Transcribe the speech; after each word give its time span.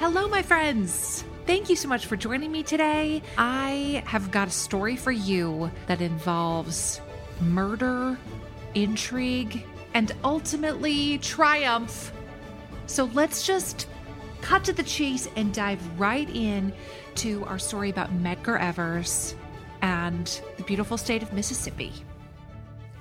Hello, 0.00 0.26
my 0.28 0.40
friends. 0.40 1.24
Thank 1.44 1.68
you 1.68 1.76
so 1.76 1.86
much 1.86 2.06
for 2.06 2.16
joining 2.16 2.50
me 2.50 2.62
today. 2.62 3.20
I 3.36 4.02
have 4.06 4.30
got 4.30 4.48
a 4.48 4.50
story 4.50 4.96
for 4.96 5.12
you 5.12 5.70
that 5.88 6.00
involves 6.00 7.02
murder, 7.42 8.16
intrigue, 8.72 9.62
and 9.92 10.10
ultimately 10.24 11.18
triumph. 11.18 12.14
So 12.86 13.10
let's 13.12 13.46
just 13.46 13.88
cut 14.40 14.64
to 14.64 14.72
the 14.72 14.84
chase 14.84 15.28
and 15.36 15.52
dive 15.52 16.00
right 16.00 16.30
in 16.34 16.72
to 17.16 17.44
our 17.44 17.58
story 17.58 17.90
about 17.90 18.10
Medgar 18.22 18.58
Evers 18.58 19.34
and 19.82 20.40
the 20.56 20.62
beautiful 20.62 20.96
state 20.96 21.22
of 21.22 21.34
Mississippi. 21.34 21.92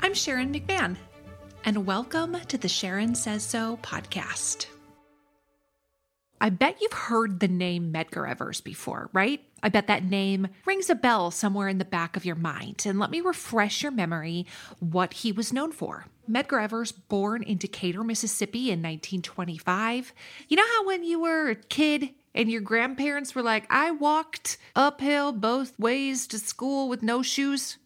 I'm 0.01 0.13
Sharon 0.13 0.53
McMahon, 0.53 0.97
and 1.63 1.85
welcome 1.85 2.35
to 2.49 2.57
the 2.57 2.67
Sharon 2.67 3.15
Says 3.15 3.41
So 3.43 3.77
podcast. 3.81 4.65
I 6.41 6.49
bet 6.49 6.81
you've 6.81 6.93
heard 6.93 7.39
the 7.39 7.49
name 7.49 7.91
Medgar 7.91 8.29
Evers 8.29 8.61
before, 8.61 9.09
right? 9.11 9.43
I 9.61 9.67
bet 9.67 9.87
that 9.87 10.05
name 10.05 10.47
rings 10.65 10.89
a 10.89 10.95
bell 10.95 11.31
somewhere 11.31 11.67
in 11.67 11.79
the 11.79 11.85
back 11.85 12.15
of 12.15 12.23
your 12.23 12.35
mind. 12.35 12.83
And 12.85 12.97
let 12.97 13.11
me 13.11 13.19
refresh 13.19 13.83
your 13.83 13.91
memory 13.91 14.45
what 14.79 15.13
he 15.15 15.33
was 15.33 15.51
known 15.51 15.73
for. 15.73 16.05
Medgar 16.29 16.63
Evers, 16.63 16.93
born 16.93 17.43
in 17.43 17.57
Decatur, 17.57 18.03
Mississippi 18.03 18.71
in 18.71 18.79
1925. 18.79 20.13
You 20.47 20.57
know 20.57 20.65
how 20.65 20.87
when 20.87 21.03
you 21.03 21.19
were 21.19 21.49
a 21.49 21.55
kid 21.55 22.11
and 22.33 22.49
your 22.49 22.61
grandparents 22.61 23.35
were 23.35 23.41
like, 23.41 23.65
I 23.69 23.91
walked 23.91 24.57
uphill 24.75 25.33
both 25.33 25.77
ways 25.77 26.25
to 26.27 26.39
school 26.39 26.87
with 26.87 27.03
no 27.03 27.21
shoes? 27.21 27.77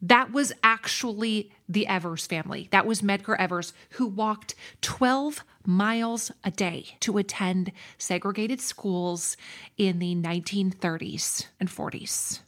That 0.00 0.30
was 0.30 0.52
actually 0.62 1.50
the 1.68 1.86
Evers 1.86 2.26
family. 2.26 2.68
That 2.70 2.86
was 2.86 3.02
Medgar 3.02 3.36
Evers, 3.38 3.72
who 3.90 4.06
walked 4.06 4.54
12 4.82 5.42
miles 5.64 6.30
a 6.44 6.50
day 6.50 6.96
to 7.00 7.18
attend 7.18 7.72
segregated 7.98 8.60
schools 8.60 9.36
in 9.76 9.98
the 9.98 10.14
1930s 10.14 11.46
and 11.58 11.68
40s. 11.68 12.40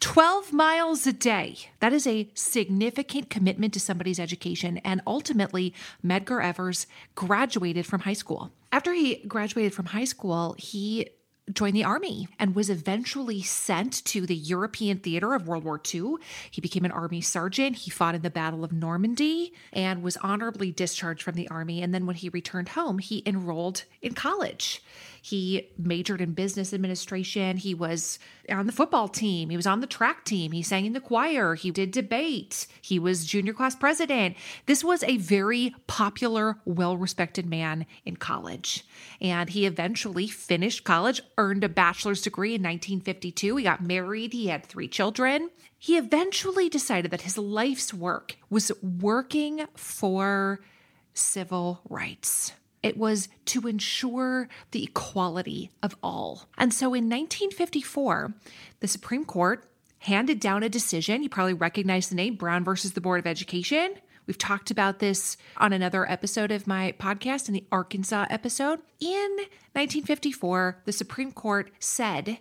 12 0.00 0.52
miles 0.52 1.06
a 1.06 1.12
day. 1.12 1.56
That 1.78 1.92
is 1.92 2.08
a 2.08 2.28
significant 2.34 3.30
commitment 3.30 3.72
to 3.74 3.80
somebody's 3.80 4.18
education. 4.18 4.78
And 4.78 5.00
ultimately, 5.06 5.72
Medgar 6.04 6.42
Evers 6.44 6.88
graduated 7.14 7.86
from 7.86 8.00
high 8.00 8.12
school. 8.14 8.50
After 8.72 8.92
he 8.92 9.22
graduated 9.28 9.74
from 9.74 9.86
high 9.86 10.06
school, 10.06 10.56
he 10.58 11.10
joined 11.52 11.76
the 11.76 11.84
army 11.84 12.28
and 12.38 12.54
was 12.54 12.70
eventually 12.70 13.42
sent 13.42 14.04
to 14.06 14.26
the 14.26 14.36
European 14.36 14.98
theater 14.98 15.34
of 15.34 15.46
World 15.46 15.64
War 15.64 15.80
II. 15.92 16.14
He 16.50 16.60
became 16.60 16.84
an 16.84 16.90
army 16.90 17.20
sergeant. 17.20 17.76
He 17.76 17.90
fought 17.90 18.14
in 18.14 18.22
the 18.22 18.30
Battle 18.30 18.64
of 18.64 18.72
Normandy 18.72 19.52
and 19.72 20.02
was 20.02 20.16
honorably 20.18 20.72
discharged 20.72 21.22
from 21.22 21.34
the 21.34 21.48
army. 21.48 21.82
And 21.82 21.94
then 21.94 22.06
when 22.06 22.16
he 22.16 22.28
returned 22.28 22.70
home, 22.70 22.98
he 22.98 23.22
enrolled 23.26 23.84
in 24.00 24.14
college. 24.14 24.82
He 25.24 25.70
majored 25.78 26.20
in 26.20 26.32
business 26.32 26.74
administration. 26.74 27.56
He 27.56 27.74
was 27.74 28.18
on 28.50 28.66
the 28.66 28.72
football 28.72 29.06
team. 29.06 29.50
He 29.50 29.56
was 29.56 29.68
on 29.68 29.78
the 29.78 29.86
track 29.86 30.24
team. 30.24 30.50
He 30.50 30.64
sang 30.64 30.84
in 30.84 30.94
the 30.94 31.00
choir. 31.00 31.54
He 31.54 31.70
did 31.70 31.92
debate. 31.92 32.66
He 32.82 32.98
was 32.98 33.24
junior 33.24 33.52
class 33.52 33.76
president. 33.76 34.36
This 34.66 34.82
was 34.82 35.04
a 35.04 35.18
very 35.18 35.76
popular, 35.86 36.56
well 36.64 36.96
respected 36.96 37.46
man 37.46 37.86
in 38.04 38.16
college. 38.16 38.84
And 39.20 39.48
he 39.48 39.64
eventually 39.64 40.26
finished 40.26 40.82
college, 40.82 41.22
earned 41.38 41.62
a 41.62 41.68
bachelor's 41.68 42.22
degree 42.22 42.56
in 42.56 42.62
1952. 42.62 43.56
He 43.56 43.62
got 43.62 43.80
married. 43.80 44.32
He 44.32 44.48
had 44.48 44.66
three 44.66 44.88
children. 44.88 45.50
He 45.78 45.96
eventually 45.96 46.68
decided 46.68 47.12
that 47.12 47.22
his 47.22 47.38
life's 47.38 47.94
work 47.94 48.36
was 48.50 48.72
working 48.82 49.66
for 49.76 50.58
civil 51.14 51.80
rights. 51.88 52.54
It 52.82 52.96
was 52.96 53.28
to 53.46 53.66
ensure 53.68 54.48
the 54.72 54.84
equality 54.84 55.70
of 55.82 55.96
all. 56.02 56.48
And 56.58 56.74
so 56.74 56.86
in 56.88 57.04
1954, 57.04 58.34
the 58.80 58.88
Supreme 58.88 59.24
Court 59.24 59.68
handed 60.00 60.40
down 60.40 60.62
a 60.62 60.68
decision. 60.68 61.22
You 61.22 61.28
probably 61.28 61.54
recognize 61.54 62.08
the 62.08 62.16
name 62.16 62.34
Brown 62.34 62.64
versus 62.64 62.92
the 62.92 63.00
Board 63.00 63.20
of 63.20 63.26
Education. 63.26 63.94
We've 64.26 64.38
talked 64.38 64.70
about 64.70 64.98
this 64.98 65.36
on 65.56 65.72
another 65.72 66.10
episode 66.10 66.52
of 66.52 66.66
my 66.66 66.94
podcast, 66.98 67.48
in 67.48 67.54
the 67.54 67.66
Arkansas 67.72 68.26
episode. 68.30 68.80
In 69.00 69.36
1954, 69.74 70.82
the 70.84 70.92
Supreme 70.92 71.32
Court 71.32 71.70
said 71.78 72.38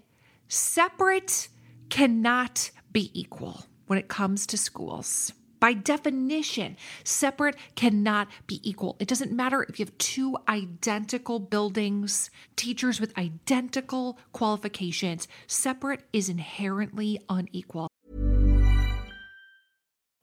separate 0.48 1.50
cannot 1.90 2.72
be 2.92 3.12
equal 3.20 3.66
when 3.88 4.00
it 4.00 4.08
comes 4.08 4.46
to 4.48 4.58
schools. 4.58 5.34
By 5.62 5.74
definition, 5.74 6.76
separate 7.04 7.56
cannot 7.76 8.30
be 8.48 8.60
equal. 8.68 8.98
It 9.00 9.08
doesn't 9.08 9.32
matter 9.32 9.64
if 9.70 9.78
you 9.78 9.86
have 9.86 9.98
two 10.00 10.36
identical 10.50 11.38
buildings, 11.40 12.32
teachers 12.56 13.00
with 13.00 13.16
identical 13.16 14.18
qualifications. 14.34 15.28
Separate 15.46 16.02
is 16.12 16.30
inherently 16.30 17.20
unequal. 17.30 17.88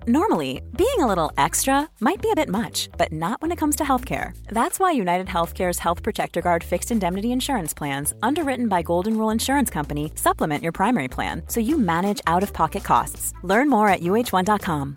Normally, 0.09 0.63
being 0.77 0.99
a 0.99 1.07
little 1.07 1.31
extra 1.39 1.89
might 2.01 2.21
be 2.21 2.31
a 2.33 2.37
bit 2.37 2.49
much, 2.49 2.89
but 2.99 3.13
not 3.13 3.41
when 3.41 3.53
it 3.53 3.59
comes 3.59 3.77
to 3.77 3.85
healthcare. 3.85 4.37
That's 4.49 4.81
why 4.81 4.91
United 4.91 5.29
Healthcare's 5.29 5.79
Health 5.79 6.03
Protector 6.03 6.41
Guard 6.41 6.65
fixed 6.65 6.91
indemnity 6.91 7.31
insurance 7.31 7.75
plans, 7.75 8.13
underwritten 8.25 8.69
by 8.69 8.83
Golden 8.83 9.17
Rule 9.17 9.31
Insurance 9.31 9.71
Company, 9.71 10.11
supplement 10.17 10.63
your 10.65 10.73
primary 10.73 11.09
plan 11.09 11.43
so 11.47 11.61
you 11.61 11.79
manage 11.79 12.23
out 12.27 12.43
of 12.43 12.53
pocket 12.53 12.83
costs. 12.83 13.35
Learn 13.45 13.69
more 13.69 13.89
at 13.89 14.01
uh1.com. 14.01 14.97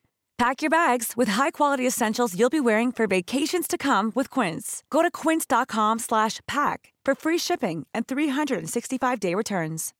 Pack 0.41 0.63
your 0.63 0.71
bags 0.71 1.13
with 1.15 1.27
high-quality 1.27 1.85
essentials 1.85 2.35
you'll 2.35 2.49
be 2.49 2.59
wearing 2.59 2.91
for 2.91 3.05
vacations 3.05 3.67
to 3.67 3.77
come 3.77 4.11
with 4.15 4.31
Quince. 4.31 4.81
Go 4.89 5.03
to 5.03 5.11
quince.com 5.11 5.99
slash 5.99 6.39
pack 6.47 6.93
for 7.05 7.13
free 7.13 7.37
shipping 7.37 7.85
and 7.93 8.07
365-day 8.07 9.35
returns. 9.35 9.93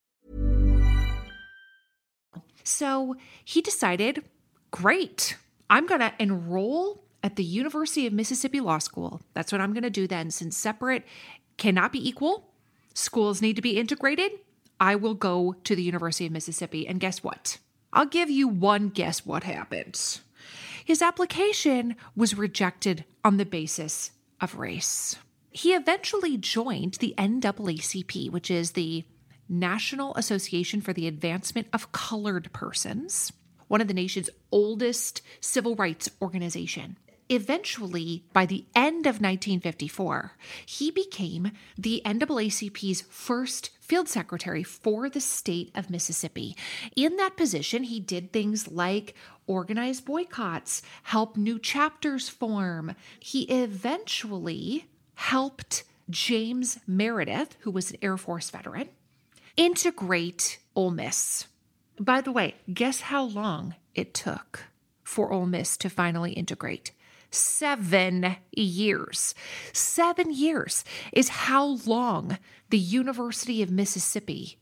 So 2.63 3.15
he 3.45 3.61
decided, 3.61 4.23
great, 4.71 5.37
I'm 5.69 5.85
going 5.85 6.01
to 6.01 6.11
enroll 6.17 7.03
at 7.21 7.35
the 7.35 7.43
University 7.43 8.07
of 8.07 8.13
Mississippi 8.13 8.61
Law 8.61 8.79
School. 8.79 9.21
That's 9.35 9.51
what 9.51 9.61
I'm 9.61 9.73
going 9.73 9.83
to 9.83 9.91
do 9.91 10.07
then. 10.07 10.31
Since 10.31 10.57
separate 10.57 11.03
cannot 11.57 11.91
be 11.91 12.09
equal, 12.09 12.49
schools 12.95 13.43
need 13.43 13.57
to 13.57 13.61
be 13.61 13.77
integrated, 13.77 14.31
I 14.79 14.95
will 14.95 15.13
go 15.13 15.53
to 15.65 15.75
the 15.75 15.83
University 15.83 16.25
of 16.25 16.31
Mississippi. 16.31 16.87
And 16.87 16.99
guess 16.99 17.23
what? 17.23 17.59
I'll 17.93 18.07
give 18.07 18.31
you 18.31 18.47
one 18.47 18.89
guess 18.89 19.23
what 19.23 19.43
happens. 19.43 20.21
His 20.83 21.01
application 21.01 21.95
was 22.15 22.37
rejected 22.37 23.05
on 23.23 23.37
the 23.37 23.45
basis 23.45 24.11
of 24.39 24.55
race. 24.55 25.17
He 25.51 25.73
eventually 25.73 26.37
joined 26.37 26.93
the 26.95 27.13
NAACP, 27.17 28.29
which 28.31 28.49
is 28.49 28.71
the 28.71 29.03
National 29.49 30.15
Association 30.15 30.79
for 30.79 30.93
the 30.93 31.07
Advancement 31.07 31.67
of 31.73 31.91
Colored 31.91 32.51
Persons, 32.53 33.33
one 33.67 33.81
of 33.81 33.87
the 33.89 33.93
nation's 33.93 34.29
oldest 34.51 35.21
civil 35.41 35.75
rights 35.75 36.09
organization. 36.21 36.97
eventually, 37.31 38.25
by 38.33 38.45
the 38.45 38.65
end 38.75 39.05
of 39.07 39.21
1954, 39.21 40.33
he 40.65 40.91
became 40.91 41.51
the 41.77 42.01
NAACP's 42.05 43.01
first 43.09 43.69
field 43.79 44.09
secretary 44.09 44.63
for 44.63 45.09
the 45.09 45.21
state 45.21 45.71
of 45.73 45.89
Mississippi. 45.89 46.57
In 46.95 47.15
that 47.15 47.37
position, 47.37 47.83
he 47.83 48.01
did 48.01 48.33
things 48.33 48.67
like 48.69 49.15
organize 49.51 49.99
boycotts, 49.99 50.81
help 51.03 51.35
new 51.35 51.59
chapters 51.59 52.29
form. 52.29 52.95
He 53.19 53.43
eventually 53.43 54.85
helped 55.15 55.83
James 56.09 56.79
Meredith, 56.87 57.57
who 57.61 57.71
was 57.71 57.91
an 57.91 57.97
Air 58.01 58.17
Force 58.17 58.49
veteran, 58.49 58.87
integrate 59.57 60.59
Ole 60.75 60.91
Miss. 60.91 61.47
By 61.99 62.21
the 62.21 62.31
way, 62.31 62.55
guess 62.73 63.01
how 63.01 63.25
long 63.25 63.75
it 63.93 64.13
took 64.13 64.63
for 65.03 65.31
Ole 65.31 65.45
Miss 65.45 65.75
to 65.77 65.89
finally 65.89 66.31
integrate? 66.31 66.91
Seven 67.29 68.37
years. 68.51 69.35
Seven 69.73 70.33
years 70.33 70.83
is 71.11 71.29
how 71.29 71.79
long 71.85 72.37
the 72.69 72.77
University 72.77 73.61
of 73.61 73.69
Mississippi 73.69 74.57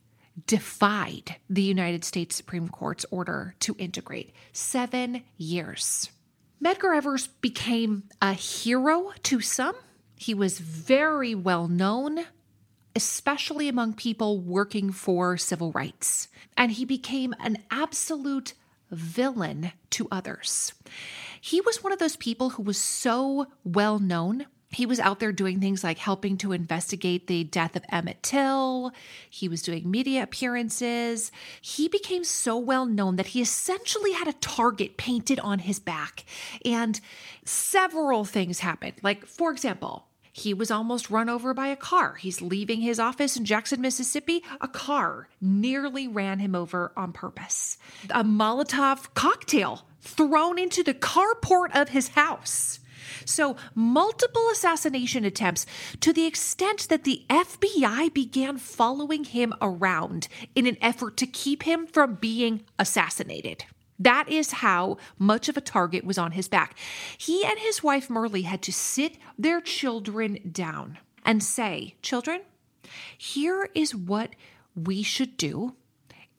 defied 0.45 1.35
the 1.49 1.61
United 1.61 2.03
States 2.03 2.35
Supreme 2.35 2.69
Court's 2.69 3.05
order 3.11 3.55
to 3.61 3.75
integrate. 3.77 4.33
Seven 4.53 5.23
years. 5.37 6.09
Medgar 6.63 6.95
Evers 6.95 7.27
became 7.27 8.03
a 8.21 8.33
hero 8.33 9.11
to 9.23 9.39
some. 9.39 9.75
He 10.15 10.33
was 10.33 10.59
very 10.59 11.33
well 11.33 11.67
known, 11.67 12.25
especially 12.95 13.69
among 13.69 13.93
people 13.93 14.39
working 14.41 14.91
for 14.91 15.37
civil 15.37 15.71
rights. 15.71 16.27
And 16.57 16.73
he 16.73 16.83
became 16.83 17.33
an 17.39 17.59
absolute 17.71 18.53
villain 18.91 19.71
to 19.91 20.07
others. 20.11 20.73
He 21.39 21.61
was 21.61 21.83
one 21.83 21.93
of 21.93 21.99
those 21.99 22.17
people 22.17 22.51
who 22.51 22.63
was 22.63 22.77
so 22.77 23.47
well 23.63 23.99
known. 23.99 24.45
He 24.71 24.85
was 24.85 24.99
out 24.99 25.19
there 25.19 25.31
doing 25.31 25.59
things 25.59 25.83
like 25.83 25.97
helping 25.97 26.37
to 26.37 26.51
investigate 26.51 27.25
the 27.25 27.43
death 27.43 27.75
of 27.75 27.83
Emmett 27.91 28.21
Till. 28.21 28.91
He 29.29 29.47
was 29.47 29.63
doing 29.63 29.89
media 29.89 30.21
appearances. 30.21 31.31
He 31.59 31.87
became 31.87 32.23
so 32.23 32.55
well 32.57 32.85
known 32.85 33.15
that 33.15 33.27
he 33.27 33.41
essentially 33.41 34.13
had 34.13 34.27
a 34.27 34.33
target 34.33 34.95
painted 34.95 35.39
on 35.39 35.59
his 35.59 35.79
back. 35.79 36.23
And 36.63 37.01
several 37.43 38.25
things 38.25 38.59
happened. 38.59 38.93
Like, 39.01 39.25
for 39.25 39.51
example, 39.51 40.05
he 40.31 40.53
was 40.53 40.69
almost 40.69 41.09
run 41.09 41.29
over 41.29 41.53
by 41.55 41.67
a 41.67 41.75
car. 41.75 42.15
He's 42.15 42.41
leaving 42.41 42.81
his 42.81 42.99
office 42.99 43.35
in 43.35 43.45
Jackson, 43.45 43.81
Mississippi. 43.81 44.43
A 44.61 44.67
car 44.67 45.29
nearly 45.41 46.07
ran 46.07 46.37
him 46.37 46.53
over 46.53 46.91
on 46.95 47.11
purpose. 47.11 47.77
A 48.11 48.23
Molotov 48.23 49.13
cocktail 49.15 49.87
thrown 50.01 50.59
into 50.59 50.83
the 50.83 50.93
carport 50.93 51.75
of 51.75 51.89
his 51.89 52.09
house. 52.09 52.79
So, 53.29 53.55
multiple 53.75 54.49
assassination 54.51 55.23
attempts 55.23 55.67
to 55.99 56.11
the 56.11 56.25
extent 56.25 56.89
that 56.89 57.03
the 57.03 57.25
FBI 57.29 58.11
began 58.11 58.57
following 58.57 59.23
him 59.23 59.53
around 59.61 60.27
in 60.55 60.65
an 60.65 60.77
effort 60.81 61.15
to 61.17 61.27
keep 61.27 61.63
him 61.63 61.85
from 61.85 62.15
being 62.15 62.63
assassinated. 62.79 63.65
That 63.99 64.29
is 64.29 64.51
how 64.51 64.97
much 65.19 65.47
of 65.47 65.57
a 65.57 65.61
target 65.61 66.03
was 66.05 66.17
on 66.17 66.31
his 66.31 66.47
back. 66.47 66.75
He 67.17 67.45
and 67.45 67.59
his 67.59 67.83
wife 67.83 68.07
Myrlie 68.07 68.45
had 68.45 68.63
to 68.63 68.73
sit 68.73 69.17
their 69.37 69.61
children 69.61 70.39
down 70.51 70.97
and 71.23 71.43
say, 71.43 71.95
Children, 72.01 72.41
here 73.15 73.69
is 73.75 73.93
what 73.93 74.31
we 74.75 75.03
should 75.03 75.37
do 75.37 75.75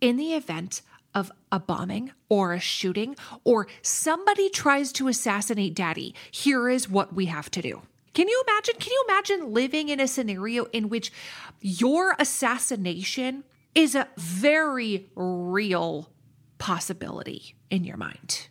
in 0.00 0.16
the 0.16 0.34
event 0.34 0.82
of 1.14 1.32
a 1.50 1.58
bombing 1.58 2.12
or 2.28 2.52
a 2.52 2.60
shooting 2.60 3.16
or 3.44 3.66
somebody 3.82 4.48
tries 4.48 4.92
to 4.92 5.08
assassinate 5.08 5.74
daddy. 5.74 6.14
Here 6.30 6.68
is 6.68 6.88
what 6.88 7.14
we 7.14 7.26
have 7.26 7.50
to 7.52 7.62
do. 7.62 7.82
Can 8.14 8.28
you 8.28 8.42
imagine? 8.48 8.74
Can 8.78 8.92
you 8.92 9.04
imagine 9.08 9.54
living 9.54 9.88
in 9.88 10.00
a 10.00 10.08
scenario 10.08 10.64
in 10.66 10.88
which 10.88 11.12
your 11.60 12.16
assassination 12.18 13.44
is 13.74 13.94
a 13.94 14.08
very 14.16 15.10
real 15.14 16.10
possibility 16.58 17.54
in 17.70 17.84
your 17.84 17.96
mind. 17.96 18.48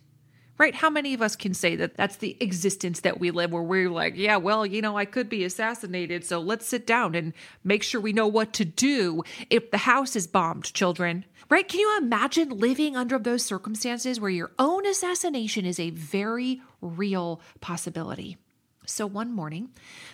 Right? 0.60 0.74
How 0.74 0.90
many 0.90 1.14
of 1.14 1.22
us 1.22 1.36
can 1.36 1.54
say 1.54 1.74
that 1.76 1.96
that's 1.96 2.16
the 2.16 2.36
existence 2.38 3.00
that 3.00 3.18
we 3.18 3.30
live 3.30 3.50
where 3.50 3.62
we're 3.62 3.88
like, 3.88 4.12
yeah, 4.14 4.36
well, 4.36 4.66
you 4.66 4.82
know, 4.82 4.94
I 4.94 5.06
could 5.06 5.30
be 5.30 5.42
assassinated, 5.42 6.22
so 6.22 6.38
let's 6.38 6.66
sit 6.66 6.86
down 6.86 7.14
and 7.14 7.32
make 7.64 7.82
sure 7.82 7.98
we 7.98 8.12
know 8.12 8.26
what 8.26 8.52
to 8.52 8.66
do 8.66 9.22
if 9.48 9.70
the 9.70 9.78
house 9.78 10.16
is 10.16 10.26
bombed, 10.26 10.64
children. 10.74 11.24
Right? 11.48 11.66
Can 11.66 11.80
you 11.80 11.96
imagine 11.96 12.50
living 12.50 12.94
under 12.94 13.18
those 13.18 13.42
circumstances 13.42 14.20
where 14.20 14.30
your 14.30 14.50
own 14.58 14.84
assassination 14.84 15.64
is 15.64 15.80
a 15.80 15.88
very 15.88 16.60
real 16.82 17.40
possibility? 17.62 18.36
So 18.84 19.06
one 19.06 19.32
morning, 19.32 19.70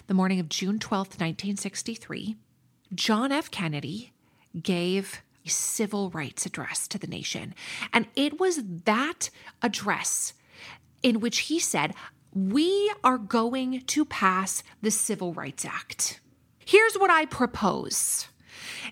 the 0.06 0.14
morning 0.14 0.38
of 0.38 0.48
June 0.48 0.78
12th, 0.78 1.18
1963, 1.18 2.36
John 2.94 3.32
F. 3.32 3.50
Kennedy 3.50 4.12
gave 4.62 5.22
a 5.44 5.50
civil 5.50 6.10
rights 6.10 6.46
address 6.46 6.88
to 6.88 6.98
the 6.98 7.06
nation. 7.06 7.54
And 7.92 8.06
it 8.16 8.40
was 8.40 8.60
that 8.84 9.30
address 9.62 10.34
in 11.06 11.20
which 11.20 11.38
he 11.38 11.60
said, 11.60 11.94
We 12.34 12.92
are 13.04 13.16
going 13.16 13.82
to 13.82 14.04
pass 14.04 14.64
the 14.82 14.90
Civil 14.90 15.32
Rights 15.32 15.64
Act. 15.64 16.20
Here's 16.58 16.96
what 16.96 17.12
I 17.12 17.26
propose. 17.26 18.26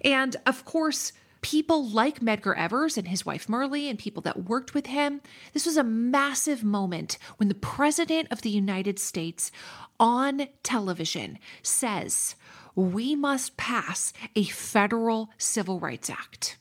And 0.04 0.36
of 0.46 0.64
course, 0.64 1.12
people 1.40 1.84
like 1.84 2.20
Medgar 2.20 2.56
Evers 2.56 2.96
and 2.96 3.08
his 3.08 3.26
wife 3.26 3.48
Myrlie 3.48 3.90
and 3.90 3.98
people 3.98 4.22
that 4.22 4.44
worked 4.44 4.74
with 4.74 4.86
him, 4.86 5.22
this 5.52 5.66
was 5.66 5.76
a 5.76 5.82
massive 5.82 6.62
moment 6.62 7.18
when 7.38 7.48
the 7.48 7.54
President 7.56 8.28
of 8.30 8.42
the 8.42 8.50
United 8.50 9.00
States 9.00 9.50
on 9.98 10.46
television 10.62 11.40
says, 11.64 12.36
we 12.76 13.16
must 13.16 13.56
pass 13.56 14.12
a 14.36 14.44
federal 14.44 15.30
Civil 15.36 15.80
Rights 15.80 16.08
Act. 16.08 16.58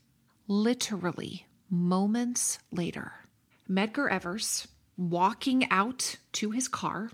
Literally, 0.48 1.46
moments 1.70 2.58
later, 2.72 3.14
Medgar 3.70 4.12
Evers 4.12 4.68
walking 4.98 5.70
out 5.70 6.18
to 6.34 6.52
his 6.52 6.68
car 6.68 7.12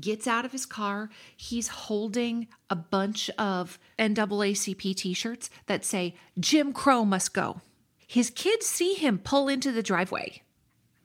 gets 0.00 0.26
out 0.26 0.44
of 0.46 0.52
his 0.52 0.64
car. 0.64 1.10
He's 1.36 1.68
holding 1.68 2.48
a 2.70 2.76
bunch 2.76 3.28
of 3.38 3.78
NAACP 3.98 4.96
t 4.96 5.12
shirts 5.12 5.50
that 5.66 5.84
say, 5.84 6.14
Jim 6.40 6.72
Crow 6.72 7.04
must 7.04 7.34
go. 7.34 7.60
His 8.06 8.30
kids 8.30 8.66
see 8.66 8.94
him 8.94 9.18
pull 9.18 9.48
into 9.48 9.70
the 9.70 9.82
driveway. 9.82 10.42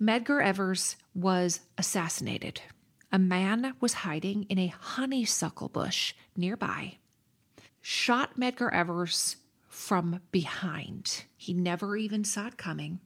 Medgar 0.01 0.41
Evers 0.43 0.95
was 1.13 1.61
assassinated. 1.77 2.61
A 3.11 3.19
man 3.19 3.73
was 3.79 3.93
hiding 3.93 4.43
in 4.43 4.59
a 4.59 4.67
honeysuckle 4.67 5.69
bush 5.69 6.13
nearby 6.35 6.97
shot 7.89 8.37
Medgar 8.37 8.69
Evers 8.73 9.37
from 9.69 10.19
behind. 10.31 11.23
He 11.37 11.53
never 11.53 11.95
even 11.95 12.25
saw 12.25 12.47
it 12.47 12.57
coming. 12.57 12.99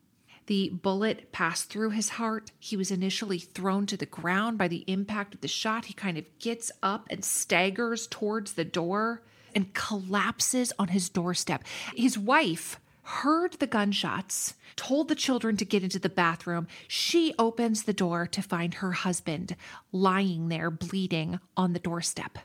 The 0.51 0.67
bullet 0.67 1.31
passed 1.31 1.69
through 1.69 1.91
his 1.91 2.09
heart. 2.09 2.51
He 2.59 2.75
was 2.75 2.91
initially 2.91 3.39
thrown 3.39 3.85
to 3.85 3.95
the 3.95 4.05
ground 4.05 4.57
by 4.57 4.67
the 4.67 4.83
impact 4.85 5.33
of 5.33 5.39
the 5.39 5.47
shot. 5.47 5.85
He 5.85 5.93
kind 5.93 6.17
of 6.17 6.25
gets 6.39 6.73
up 6.83 7.07
and 7.09 7.23
staggers 7.23 8.05
towards 8.05 8.51
the 8.51 8.65
door 8.65 9.23
and 9.55 9.73
collapses 9.73 10.73
on 10.77 10.89
his 10.89 11.07
doorstep. 11.07 11.63
His 11.95 12.17
wife 12.17 12.81
heard 13.03 13.53
the 13.53 13.65
gunshots, 13.65 14.55
told 14.75 15.07
the 15.07 15.15
children 15.15 15.55
to 15.55 15.63
get 15.63 15.83
into 15.83 15.99
the 15.99 16.09
bathroom. 16.09 16.67
She 16.85 17.33
opens 17.39 17.83
the 17.83 17.93
door 17.93 18.27
to 18.27 18.41
find 18.41 18.73
her 18.73 18.91
husband 18.91 19.55
lying 19.93 20.49
there 20.49 20.69
bleeding 20.69 21.39
on 21.55 21.71
the 21.71 21.79
doorstep. 21.79 22.37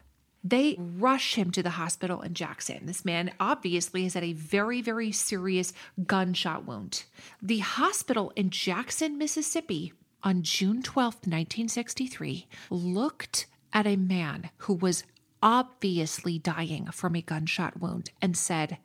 They 0.48 0.76
rush 0.78 1.34
him 1.34 1.50
to 1.52 1.62
the 1.62 1.70
hospital 1.70 2.22
in 2.22 2.32
Jackson. 2.34 2.86
This 2.86 3.04
man 3.04 3.32
obviously 3.40 4.04
has 4.04 4.14
had 4.14 4.22
a 4.22 4.32
very, 4.32 4.80
very 4.80 5.10
serious 5.10 5.72
gunshot 6.06 6.64
wound. 6.64 7.02
The 7.42 7.58
hospital 7.58 8.32
in 8.36 8.50
Jackson, 8.50 9.18
Mississippi, 9.18 9.92
on 10.22 10.42
June 10.42 10.82
12th, 10.82 11.26
1963, 11.26 12.46
looked 12.70 13.46
at 13.72 13.88
a 13.88 13.96
man 13.96 14.50
who 14.58 14.74
was 14.74 15.02
obviously 15.42 16.38
dying 16.38 16.86
from 16.92 17.16
a 17.16 17.22
gunshot 17.22 17.80
wound 17.80 18.12
and 18.22 18.36
said, 18.36 18.78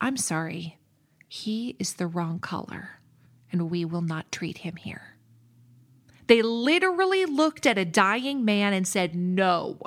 I'm 0.00 0.16
sorry, 0.16 0.78
he 1.26 1.74
is 1.80 1.94
the 1.94 2.06
wrong 2.06 2.38
color, 2.38 3.00
and 3.50 3.68
we 3.68 3.84
will 3.84 4.02
not 4.02 4.30
treat 4.30 4.58
him 4.58 4.76
here. 4.76 5.16
They 6.28 6.42
literally 6.42 7.24
looked 7.24 7.66
at 7.66 7.78
a 7.78 7.84
dying 7.84 8.44
man 8.44 8.72
and 8.72 8.86
said, 8.86 9.16
No. 9.16 9.80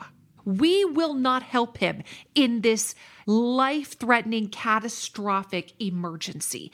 We 0.46 0.86
will 0.86 1.14
not 1.14 1.44
help 1.44 1.78
him 1.78 2.04
in 2.36 2.62
this 2.62 2.96
life 3.26 3.98
threatening, 3.98 4.50
catastrophic 4.50 5.74
emergency. 5.82 6.72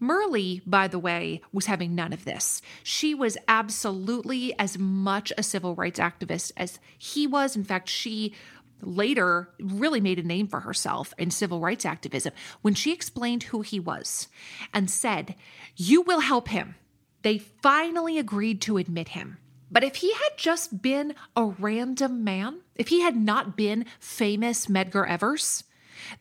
Myrlie, 0.00 0.62
by 0.64 0.88
the 0.88 0.98
way, 0.98 1.42
was 1.52 1.66
having 1.66 1.94
none 1.94 2.12
of 2.12 2.24
this. 2.24 2.62
She 2.82 3.14
was 3.14 3.36
absolutely 3.46 4.58
as 4.58 4.78
much 4.78 5.32
a 5.36 5.42
civil 5.42 5.74
rights 5.74 6.00
activist 6.00 6.52
as 6.56 6.78
he 6.96 7.26
was. 7.26 7.54
In 7.54 7.64
fact, 7.64 7.88
she 7.88 8.34
later 8.82 9.50
really 9.60 10.00
made 10.00 10.18
a 10.18 10.22
name 10.22 10.46
for 10.46 10.60
herself 10.60 11.12
in 11.18 11.30
civil 11.30 11.60
rights 11.60 11.84
activism 11.84 12.32
when 12.62 12.74
she 12.74 12.92
explained 12.92 13.44
who 13.44 13.60
he 13.60 13.78
was 13.78 14.28
and 14.72 14.90
said, 14.90 15.34
You 15.76 16.00
will 16.00 16.20
help 16.20 16.48
him. 16.48 16.76
They 17.22 17.38
finally 17.38 18.18
agreed 18.18 18.62
to 18.62 18.78
admit 18.78 19.08
him. 19.08 19.36
But 19.70 19.84
if 19.84 19.96
he 19.96 20.12
had 20.12 20.36
just 20.36 20.82
been 20.82 21.14
a 21.36 21.44
random 21.44 22.24
man, 22.24 22.60
if 22.80 22.88
he 22.88 23.02
had 23.02 23.14
not 23.14 23.58
been 23.58 23.84
famous 23.98 24.66
Medgar 24.66 25.06
Evers, 25.06 25.64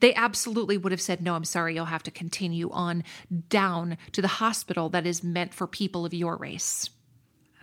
they 0.02 0.14
absolutely 0.14 0.78
would 0.78 0.92
have 0.92 1.00
said, 1.00 1.22
No, 1.22 1.36
I'm 1.36 1.46
sorry, 1.46 1.74
you'll 1.74 1.86
have 1.86 2.04
to 2.04 2.12
continue 2.12 2.70
on 2.72 3.06
down 3.48 3.98
to 4.12 4.22
the 4.22 4.28
hospital 4.28 4.90
that 4.90 5.08
is 5.08 5.24
meant 5.24 5.54
for 5.54 5.68
people 5.68 6.06
of 6.06 6.14
your 6.14 6.36
race. 6.36 6.90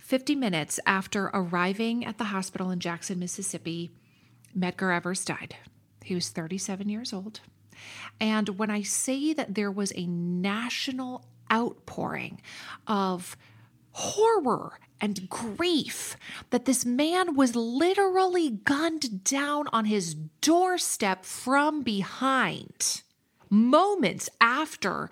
50 0.00 0.34
minutes 0.34 0.80
after 0.86 1.26
arriving 1.34 2.06
at 2.06 2.16
the 2.16 2.24
hospital 2.24 2.70
in 2.70 2.80
Jackson, 2.80 3.18
Mississippi, 3.18 3.92
Medgar 4.56 4.96
Evers 4.96 5.26
died. 5.26 5.56
He 6.02 6.14
was 6.14 6.30
37 6.30 6.88
years 6.88 7.12
old. 7.12 7.40
And 8.18 8.58
when 8.58 8.70
I 8.70 8.80
say 8.80 9.34
that 9.34 9.54
there 9.54 9.70
was 9.70 9.92
a 9.94 10.06
national 10.06 11.26
outpouring 11.52 12.40
of 12.86 13.36
horror 13.96 14.78
and 15.00 15.26
grief 15.30 16.18
that 16.50 16.66
this 16.66 16.84
man 16.84 17.34
was 17.34 17.56
literally 17.56 18.50
gunned 18.50 19.24
down 19.24 19.66
on 19.72 19.86
his 19.86 20.14
doorstep 20.14 21.24
from 21.24 21.82
behind. 21.82 23.00
Moments 23.48 24.28
after 24.38 25.08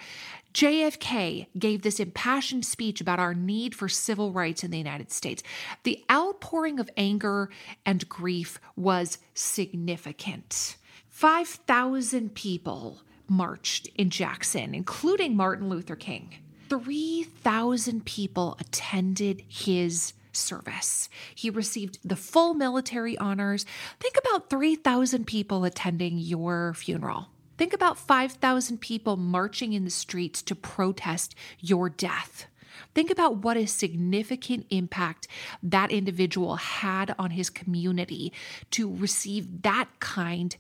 JFK 0.53 1.47
gave 1.59 1.81
this 1.81 1.99
impassioned 1.99 2.67
speech 2.67 3.01
about 3.01 3.19
our 3.19 3.33
need 3.33 3.75
for 3.75 3.89
civil 3.89 4.33
rights 4.33 4.63
in 4.63 4.71
the 4.71 4.79
United 4.79 5.11
States, 5.11 5.43
the 5.85 6.05
outpouring 6.13 6.79
of 6.79 6.91
anger 6.95 7.49
and 7.87 8.07
grief 8.07 8.61
was 8.77 9.17
significant. 9.33 10.77
5,000 11.09 12.35
people 12.35 13.01
marched 13.27 13.87
in 13.95 14.11
Jackson, 14.11 14.75
including 14.75 15.35
Martin 15.35 15.71
Luther 15.71 15.97
King. 15.97 16.35
3,000 16.69 18.05
people 18.05 18.57
attended 18.61 19.43
his 19.49 20.13
service. 20.33 21.09
He 21.35 21.51
received 21.51 21.99
the 22.05 22.17
full 22.17 22.55
military 22.55 23.17
honors. 23.19 23.65
Think 24.01 24.17
about 24.17 24.51
3,000 24.51 25.27
people 25.27 25.65
attending 25.65 26.19
your 26.19 26.75
funeral. 26.75 27.29
Think 27.57 27.73
about 27.73 27.99
5,000 27.99 28.81
people 28.81 29.17
marching 29.17 29.73
in 29.73 29.85
the 29.85 29.91
streets 29.91 30.43
to 30.43 30.57
protest 30.57 31.35
your 31.61 31.89
death. 31.89 32.47
Think 32.95 33.11
about 33.11 33.39
what 33.39 33.57
a 33.57 33.67
significant 33.67 34.67
impact 34.71 35.29
that 35.63 35.93
individual 35.93 36.57
had 36.57 37.15
on 37.19 37.31
his 37.31 37.51
community 37.51 38.33
to 38.73 38.93
receive 38.93 39.63
that 39.63 39.89
kind 40.01 40.57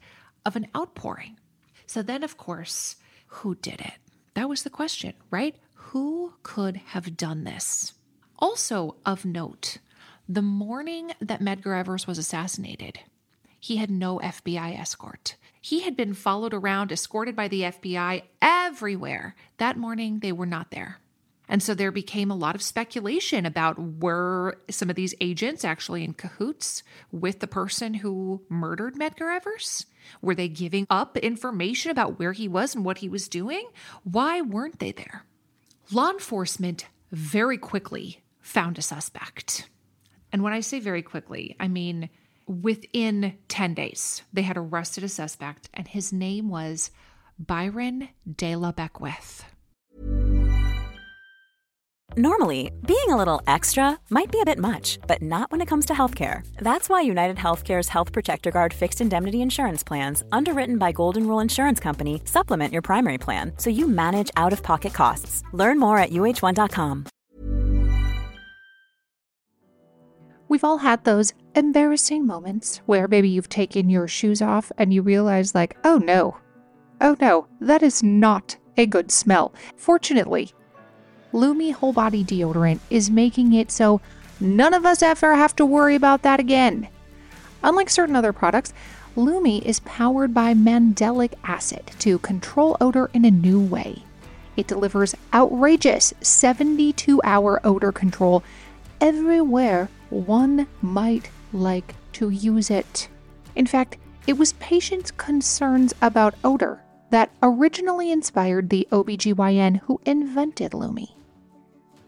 of 0.46 0.54
an 0.56 0.68
outpouring. 0.76 1.38
So, 1.86 2.02
then, 2.02 2.22
of 2.22 2.36
course, 2.36 2.96
who 3.26 3.56
did 3.56 3.80
it? 3.80 3.94
That 4.34 4.48
was 4.48 4.62
the 4.62 4.70
question, 4.70 5.14
right? 5.30 5.56
Who 5.88 6.34
could 6.42 6.76
have 6.76 7.16
done 7.16 7.44
this? 7.44 7.92
Also, 8.38 8.96
of 9.04 9.24
note, 9.24 9.78
the 10.28 10.42
morning 10.42 11.12
that 11.20 11.40
Medgar 11.40 11.78
Evers 11.78 12.06
was 12.06 12.18
assassinated, 12.18 13.00
he 13.60 13.76
had 13.76 13.90
no 13.90 14.18
FBI 14.18 14.78
escort. 14.78 15.36
He 15.60 15.80
had 15.80 15.96
been 15.96 16.14
followed 16.14 16.54
around, 16.54 16.90
escorted 16.90 17.36
by 17.36 17.48
the 17.48 17.62
FBI 17.62 18.22
everywhere. 18.42 19.36
That 19.58 19.76
morning, 19.76 20.18
they 20.20 20.32
were 20.32 20.46
not 20.46 20.70
there. 20.70 20.98
And 21.48 21.62
so 21.62 21.74
there 21.74 21.92
became 21.92 22.30
a 22.30 22.36
lot 22.36 22.54
of 22.54 22.62
speculation 22.62 23.44
about 23.46 23.78
were 23.78 24.58
some 24.70 24.88
of 24.90 24.96
these 24.96 25.14
agents 25.20 25.64
actually 25.64 26.02
in 26.02 26.14
cahoots 26.14 26.82
with 27.12 27.40
the 27.40 27.46
person 27.46 27.94
who 27.94 28.42
murdered 28.48 28.94
Medgar 28.94 29.36
Evers? 29.36 29.86
Were 30.22 30.34
they 30.34 30.48
giving 30.48 30.86
up 30.88 31.18
information 31.18 31.90
about 31.90 32.18
where 32.18 32.32
he 32.32 32.48
was 32.48 32.74
and 32.74 32.84
what 32.84 32.98
he 32.98 33.08
was 33.08 33.28
doing? 33.28 33.68
Why 34.02 34.40
weren't 34.40 34.78
they 34.78 34.92
there? 34.92 35.24
Law 35.92 36.10
enforcement 36.10 36.86
very 37.12 37.58
quickly 37.58 38.22
found 38.40 38.78
a 38.78 38.82
suspect. 38.82 39.68
And 40.32 40.42
when 40.42 40.52
I 40.52 40.60
say 40.60 40.80
very 40.80 41.02
quickly, 41.02 41.56
I 41.60 41.68
mean 41.68 42.08
within 42.46 43.38
10 43.48 43.74
days, 43.74 44.22
they 44.32 44.42
had 44.42 44.56
arrested 44.56 45.04
a 45.04 45.08
suspect, 45.08 45.68
and 45.74 45.86
his 45.86 46.12
name 46.12 46.48
was 46.48 46.90
Byron 47.38 48.08
De 48.36 48.56
La 48.56 48.72
Beckwith. 48.72 49.44
Normally, 52.16 52.70
being 52.86 53.08
a 53.08 53.16
little 53.16 53.42
extra 53.48 53.98
might 54.08 54.30
be 54.30 54.40
a 54.40 54.44
bit 54.44 54.58
much, 54.58 55.00
but 55.08 55.20
not 55.20 55.50
when 55.50 55.60
it 55.60 55.66
comes 55.66 55.84
to 55.86 55.94
healthcare. 55.94 56.46
That's 56.58 56.88
why 56.88 57.00
United 57.00 57.36
Healthcare's 57.36 57.88
Health 57.88 58.12
Protector 58.12 58.52
Guard 58.52 58.72
fixed 58.72 59.00
indemnity 59.00 59.42
insurance 59.42 59.82
plans, 59.82 60.22
underwritten 60.30 60.78
by 60.78 60.92
Golden 60.92 61.26
Rule 61.26 61.40
Insurance 61.40 61.80
Company, 61.80 62.22
supplement 62.24 62.72
your 62.72 62.82
primary 62.82 63.18
plan 63.18 63.52
so 63.56 63.68
you 63.68 63.88
manage 63.88 64.30
out 64.36 64.52
of 64.52 64.62
pocket 64.62 64.94
costs. 64.94 65.42
Learn 65.52 65.80
more 65.80 65.98
at 65.98 66.10
uh1.com. 66.10 67.06
We've 70.46 70.62
all 70.62 70.78
had 70.78 71.02
those 71.02 71.34
embarrassing 71.56 72.24
moments 72.24 72.80
where 72.86 73.08
maybe 73.08 73.28
you've 73.28 73.48
taken 73.48 73.90
your 73.90 74.06
shoes 74.06 74.40
off 74.40 74.70
and 74.78 74.94
you 74.94 75.02
realize, 75.02 75.52
like, 75.52 75.76
oh 75.82 75.98
no, 75.98 76.36
oh 77.00 77.16
no, 77.20 77.48
that 77.60 77.82
is 77.82 78.04
not 78.04 78.56
a 78.76 78.86
good 78.86 79.10
smell. 79.10 79.52
Fortunately, 79.76 80.52
Lume 81.34 81.72
Whole 81.72 81.92
Body 81.92 82.22
Deodorant 82.22 82.78
is 82.90 83.10
making 83.10 83.52
it 83.52 83.68
so 83.72 84.00
none 84.38 84.72
of 84.72 84.86
us 84.86 85.02
ever 85.02 85.34
have 85.34 85.56
to 85.56 85.66
worry 85.66 85.96
about 85.96 86.22
that 86.22 86.38
again. 86.38 86.86
Unlike 87.64 87.90
certain 87.90 88.14
other 88.14 88.32
products, 88.32 88.72
Lume 89.16 89.60
is 89.64 89.80
powered 89.80 90.32
by 90.32 90.54
mandelic 90.54 91.32
acid 91.42 91.90
to 91.98 92.20
control 92.20 92.76
odor 92.80 93.10
in 93.12 93.24
a 93.24 93.32
new 93.32 93.58
way. 93.60 94.04
It 94.56 94.68
delivers 94.68 95.16
outrageous 95.32 96.14
72 96.20 97.20
hour 97.24 97.60
odor 97.64 97.90
control 97.90 98.44
everywhere 99.00 99.88
one 100.10 100.68
might 100.82 101.30
like 101.52 101.96
to 102.12 102.30
use 102.30 102.70
it. 102.70 103.08
In 103.56 103.66
fact, 103.66 103.96
it 104.28 104.38
was 104.38 104.52
patients' 104.54 105.10
concerns 105.10 105.94
about 106.00 106.36
odor 106.44 106.80
that 107.10 107.32
originally 107.42 108.12
inspired 108.12 108.70
the 108.70 108.86
OBGYN 108.92 109.80
who 109.80 110.00
invented 110.06 110.72
Lume. 110.74 111.08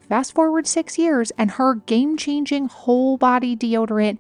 Fast 0.09 0.35
forward 0.35 0.67
six 0.67 0.99
years, 0.99 1.33
and 1.37 1.53
her 1.53 1.75
game 1.75 2.17
changing 2.17 2.69
whole 2.69 3.17
body 3.17 3.57
deodorant 3.57 4.19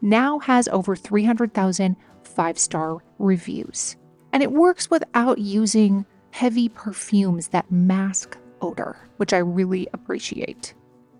now 0.00 0.38
has 0.40 0.68
over 0.68 0.96
300,000 0.96 1.96
five 2.22 2.58
star 2.58 2.98
reviews. 3.18 3.96
And 4.32 4.42
it 4.42 4.52
works 4.52 4.90
without 4.90 5.38
using 5.38 6.06
heavy 6.30 6.68
perfumes 6.68 7.48
that 7.48 7.70
mask 7.70 8.36
odor, 8.60 8.96
which 9.16 9.32
I 9.32 9.38
really 9.38 9.88
appreciate. 9.92 10.74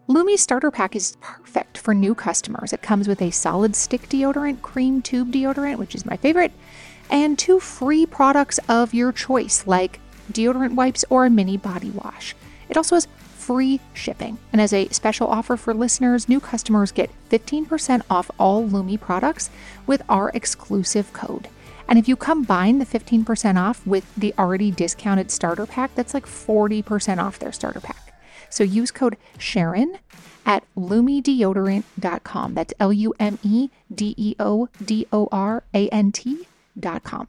Lume's 0.06 0.40
starter 0.40 0.70
pack 0.70 0.96
is 0.96 1.16
perfect 1.20 1.76
for 1.76 1.92
new 1.92 2.14
customers. 2.14 2.72
It 2.72 2.82
comes 2.82 3.08
with 3.08 3.20
a 3.20 3.30
solid 3.30 3.76
stick 3.76 4.08
deodorant, 4.08 4.62
cream 4.62 5.02
tube 5.02 5.32
deodorant, 5.32 5.76
which 5.76 5.94
is 5.94 6.06
my 6.06 6.16
favorite, 6.16 6.52
and 7.10 7.38
two 7.38 7.60
free 7.60 8.06
products 8.06 8.58
of 8.68 8.94
your 8.94 9.12
choice, 9.12 9.66
like 9.66 10.00
deodorant 10.32 10.74
wipes 10.74 11.04
or 11.10 11.26
a 11.26 11.30
mini 11.30 11.56
body 11.56 11.90
wash. 11.90 12.34
It 12.68 12.76
also 12.76 12.96
has 12.96 13.08
free 13.48 13.80
shipping. 13.94 14.36
And 14.52 14.60
as 14.60 14.74
a 14.74 14.88
special 14.88 15.26
offer 15.26 15.56
for 15.56 15.72
listeners, 15.72 16.28
new 16.28 16.38
customers 16.38 16.92
get 16.92 17.10
15% 17.30 18.02
off 18.10 18.30
all 18.38 18.66
Lume 18.66 18.98
products 18.98 19.48
with 19.86 20.02
our 20.06 20.28
exclusive 20.34 21.14
code. 21.14 21.48
And 21.88 21.98
if 21.98 22.06
you 22.06 22.14
combine 22.14 22.78
the 22.78 22.84
15% 22.84 23.58
off 23.58 23.86
with 23.86 24.14
the 24.14 24.34
already 24.38 24.70
discounted 24.70 25.30
starter 25.30 25.64
pack, 25.64 25.94
that's 25.94 26.12
like 26.12 26.26
40% 26.26 27.16
off 27.16 27.38
their 27.38 27.52
starter 27.52 27.80
pack. 27.80 28.20
So 28.50 28.64
use 28.64 28.90
code 28.90 29.16
Sharon 29.38 29.96
at 30.44 30.62
lumedeodorant.com. 30.76 32.52
That's 32.52 32.74
L 32.78 32.92
U 32.92 33.14
M 33.18 33.38
E 33.42 33.70
D 33.94 34.14
E 34.18 34.34
O 34.38 34.68
D 34.84 35.06
O 35.10 35.26
R 35.32 35.64
A 35.72 35.88
N 35.88 36.12
T.com. 36.12 37.28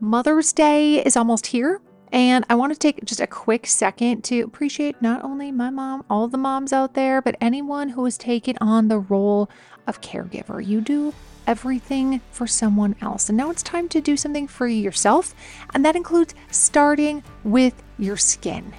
Mother's 0.00 0.54
Day 0.54 1.04
is 1.04 1.14
almost 1.14 1.48
here. 1.48 1.82
And 2.12 2.44
I 2.48 2.56
want 2.56 2.72
to 2.72 2.78
take 2.78 3.04
just 3.04 3.20
a 3.20 3.26
quick 3.26 3.66
second 3.66 4.24
to 4.24 4.40
appreciate 4.40 5.00
not 5.00 5.22
only 5.22 5.52
my 5.52 5.70
mom, 5.70 6.04
all 6.10 6.26
the 6.26 6.38
moms 6.38 6.72
out 6.72 6.94
there, 6.94 7.22
but 7.22 7.36
anyone 7.40 7.90
who 7.90 8.04
has 8.04 8.18
taken 8.18 8.56
on 8.60 8.88
the 8.88 8.98
role 8.98 9.48
of 9.86 10.00
caregiver. 10.00 10.64
You 10.64 10.80
do 10.80 11.14
everything 11.46 12.20
for 12.30 12.46
someone 12.46 12.96
else. 13.00 13.28
And 13.28 13.38
now 13.38 13.50
it's 13.50 13.62
time 13.62 13.88
to 13.90 14.00
do 14.00 14.16
something 14.16 14.48
for 14.48 14.66
yourself. 14.66 15.34
And 15.72 15.84
that 15.84 15.96
includes 15.96 16.34
starting 16.50 17.22
with 17.44 17.80
your 17.98 18.16
skin. 18.16 18.72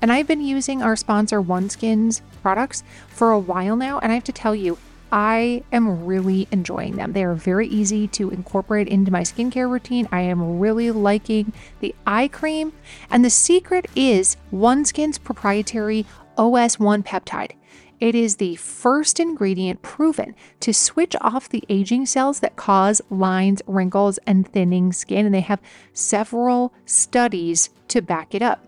And 0.00 0.12
I've 0.12 0.26
been 0.26 0.42
using 0.42 0.82
our 0.82 0.96
sponsor 0.96 1.42
OneSkin's 1.42 2.22
products 2.42 2.82
for 3.08 3.32
a 3.32 3.38
while 3.38 3.76
now. 3.76 3.98
And 3.98 4.12
I 4.12 4.14
have 4.14 4.24
to 4.24 4.32
tell 4.32 4.54
you, 4.54 4.78
I 5.12 5.62
am 5.72 6.04
really 6.04 6.48
enjoying 6.50 6.96
them. 6.96 7.12
They 7.12 7.24
are 7.24 7.34
very 7.34 7.68
easy 7.68 8.08
to 8.08 8.30
incorporate 8.30 8.88
into 8.88 9.12
my 9.12 9.22
skincare 9.22 9.70
routine. 9.70 10.08
I 10.10 10.22
am 10.22 10.58
really 10.58 10.90
liking 10.90 11.52
the 11.80 11.94
eye 12.06 12.28
cream. 12.28 12.72
And 13.10 13.24
the 13.24 13.30
secret 13.30 13.86
is 13.94 14.36
OneSkin's 14.52 15.18
proprietary 15.18 16.06
OS1 16.36 17.04
peptide. 17.04 17.52
It 17.98 18.14
is 18.14 18.36
the 18.36 18.56
first 18.56 19.18
ingredient 19.18 19.80
proven 19.80 20.34
to 20.60 20.74
switch 20.74 21.16
off 21.20 21.48
the 21.48 21.64
aging 21.68 22.06
cells 22.06 22.40
that 22.40 22.56
cause 22.56 23.00
lines, 23.08 23.62
wrinkles, 23.66 24.18
and 24.26 24.46
thinning 24.46 24.92
skin. 24.92 25.24
And 25.24 25.34
they 25.34 25.40
have 25.40 25.62
several 25.94 26.74
studies 26.84 27.70
to 27.88 28.02
back 28.02 28.34
it 28.34 28.42
up. 28.42 28.66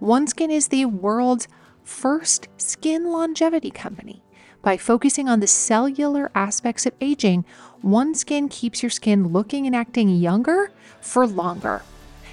OneSkin 0.00 0.50
is 0.52 0.68
the 0.68 0.84
world's 0.84 1.48
first 1.82 2.48
skin 2.56 3.10
longevity 3.10 3.70
company. 3.70 4.22
By 4.62 4.76
focusing 4.76 5.28
on 5.28 5.40
the 5.40 5.46
cellular 5.46 6.30
aspects 6.34 6.84
of 6.84 6.94
aging, 7.00 7.44
OneSkin 7.84 8.50
keeps 8.50 8.82
your 8.82 8.90
skin 8.90 9.28
looking 9.28 9.66
and 9.66 9.74
acting 9.74 10.08
younger 10.08 10.72
for 11.00 11.26
longer. 11.26 11.82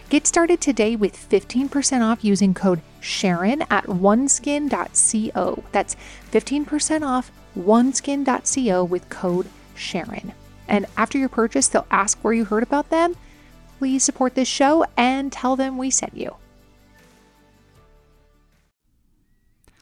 Get 0.10 0.28
started 0.28 0.60
today 0.60 0.96
with 0.96 1.16
15% 1.30 2.02
off 2.02 2.24
using 2.24 2.54
code 2.54 2.82
Sharon 3.00 3.62
at 3.70 3.86
oneskin.co. 3.86 5.64
That's 5.72 5.96
15% 6.32 7.08
off 7.08 7.32
oneskin.co 7.58 8.84
with 8.84 9.10
code 9.10 9.48
Sharon. 9.76 10.34
And 10.68 10.86
after 10.98 11.18
your 11.18 11.30
purchase, 11.30 11.68
they'll 11.68 11.88
ask 11.92 12.18
where 12.20 12.34
you 12.34 12.46
heard 12.46 12.64
about 12.64 12.90
them. 12.90 13.16
Please 13.78 14.04
support 14.04 14.36
this 14.36 14.48
show 14.48 14.86
and 14.98 15.32
tell 15.32 15.56
them 15.56 15.78
we 15.78 15.92
sent 15.92 16.16
you. 16.16 16.36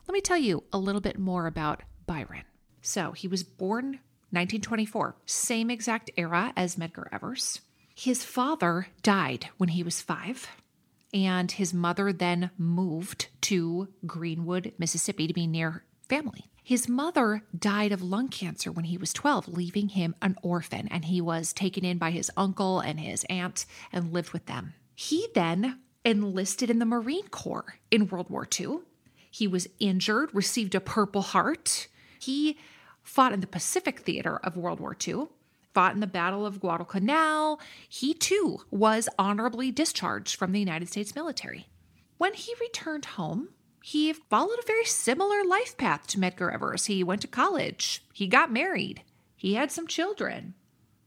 Let 0.07 0.13
me 0.13 0.21
tell 0.21 0.37
you 0.37 0.63
a 0.73 0.77
little 0.77 1.01
bit 1.01 1.17
more 1.17 1.47
about 1.47 1.81
Byron. 2.05 2.43
So, 2.81 3.11
he 3.11 3.27
was 3.27 3.43
born 3.43 3.99
1924, 4.31 5.15
same 5.25 5.69
exact 5.69 6.11
era 6.17 6.53
as 6.55 6.75
Medgar 6.75 7.07
Evers. 7.11 7.61
His 7.95 8.23
father 8.25 8.87
died 9.03 9.49
when 9.57 9.69
he 9.69 9.83
was 9.83 10.01
five, 10.01 10.47
and 11.13 11.51
his 11.51 11.73
mother 11.73 12.11
then 12.11 12.49
moved 12.57 13.27
to 13.41 13.89
Greenwood, 14.05 14.73
Mississippi 14.79 15.27
to 15.27 15.33
be 15.33 15.45
near 15.45 15.83
family. 16.09 16.45
His 16.63 16.87
mother 16.87 17.43
died 17.57 17.91
of 17.91 18.01
lung 18.01 18.29
cancer 18.29 18.71
when 18.71 18.85
he 18.85 18.97
was 18.97 19.13
12, 19.13 19.49
leaving 19.49 19.89
him 19.89 20.15
an 20.21 20.37
orphan, 20.41 20.87
and 20.89 21.05
he 21.05 21.19
was 21.21 21.53
taken 21.53 21.83
in 21.83 21.97
by 21.97 22.11
his 22.11 22.31
uncle 22.37 22.79
and 22.79 22.99
his 22.99 23.25
aunt 23.29 23.65
and 23.91 24.13
lived 24.13 24.31
with 24.31 24.45
them. 24.45 24.73
He 24.95 25.27
then 25.35 25.79
enlisted 26.05 26.69
in 26.69 26.79
the 26.79 26.85
Marine 26.85 27.27
Corps 27.27 27.75
in 27.91 28.07
World 28.07 28.29
War 28.29 28.47
II. 28.59 28.79
He 29.29 29.47
was 29.47 29.67
injured, 29.79 30.29
received 30.33 30.73
a 30.73 30.79
Purple 30.79 31.21
Heart. 31.21 31.87
He 32.23 32.57
fought 33.01 33.33
in 33.33 33.41
the 33.41 33.47
Pacific 33.47 33.99
Theater 33.99 34.37
of 34.43 34.57
World 34.57 34.79
War 34.79 34.95
II 35.07 35.27
fought 35.73 35.93
in 35.93 35.99
the 35.99 36.07
Battle 36.07 36.45
of 36.45 36.59
Guadalcanal, 36.59 37.59
he 37.89 38.13
too 38.13 38.61
was 38.69 39.09
honorably 39.17 39.71
discharged 39.71 40.35
from 40.35 40.51
the 40.51 40.59
United 40.59 40.89
States 40.89 41.15
military. 41.15 41.67
When 42.17 42.33
he 42.33 42.53
returned 42.61 43.05
home, 43.05 43.49
he 43.81 44.13
followed 44.13 44.59
a 44.59 44.67
very 44.67 44.85
similar 44.85 45.43
life 45.43 45.75
path 45.77 46.07
to 46.07 46.19
Medgar 46.19 46.53
Evers. 46.53 46.85
He 46.85 47.03
went 47.03 47.21
to 47.21 47.27
college, 47.27 48.03
he 48.13 48.27
got 48.27 48.51
married, 48.51 49.01
he 49.35 49.55
had 49.55 49.71
some 49.71 49.87
children. 49.87 50.53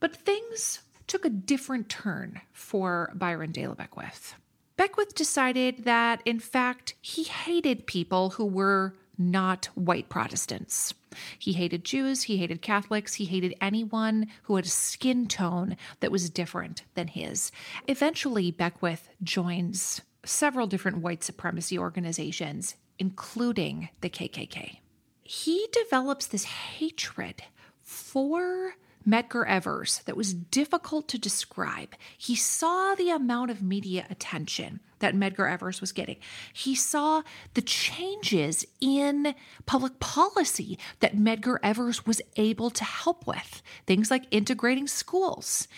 But 0.00 0.16
things 0.16 0.80
took 1.06 1.24
a 1.24 1.30
different 1.30 1.88
turn 1.88 2.40
for 2.52 3.12
Byron 3.14 3.52
de 3.52 3.66
la 3.66 3.74
Beckwith. 3.74 4.34
Beckwith 4.76 5.14
decided 5.14 5.84
that, 5.84 6.20
in 6.26 6.38
fact, 6.38 6.94
he 7.00 7.22
hated 7.22 7.86
people 7.86 8.30
who 8.30 8.44
were 8.44 8.94
not 9.18 9.66
white 9.74 10.08
Protestants. 10.08 10.94
He 11.38 11.52
hated 11.52 11.84
Jews, 11.84 12.24
he 12.24 12.36
hated 12.36 12.62
Catholics, 12.62 13.14
he 13.14 13.24
hated 13.24 13.54
anyone 13.60 14.26
who 14.44 14.56
had 14.56 14.66
a 14.66 14.68
skin 14.68 15.26
tone 15.26 15.76
that 16.00 16.12
was 16.12 16.30
different 16.30 16.82
than 16.94 17.08
his. 17.08 17.50
Eventually, 17.86 18.50
Beckwith 18.50 19.08
joins 19.22 20.02
several 20.24 20.66
different 20.66 20.98
white 20.98 21.22
supremacy 21.22 21.78
organizations, 21.78 22.74
including 22.98 23.88
the 24.00 24.10
KKK. 24.10 24.78
He 25.22 25.66
develops 25.72 26.26
this 26.26 26.44
hatred 26.44 27.42
for 27.82 28.74
Medgar 29.06 29.46
Evers 29.46 30.02
that 30.06 30.16
was 30.16 30.34
difficult 30.34 31.08
to 31.08 31.18
describe. 31.18 31.94
He 32.18 32.34
saw 32.34 32.94
the 32.94 33.10
amount 33.10 33.50
of 33.50 33.62
media 33.62 34.06
attention 34.10 34.80
that 34.98 35.14
Medgar 35.14 35.50
Evers 35.50 35.80
was 35.80 35.92
getting. 35.92 36.16
He 36.52 36.74
saw 36.74 37.22
the 37.54 37.62
changes 37.62 38.66
in 38.80 39.34
public 39.66 40.00
policy 40.00 40.78
that 41.00 41.16
Medgar 41.16 41.58
Evers 41.62 42.06
was 42.06 42.20
able 42.36 42.70
to 42.70 42.84
help 42.84 43.26
with, 43.26 43.62
things 43.86 44.10
like 44.10 44.24
integrating 44.30 44.86
schools. 44.86 45.68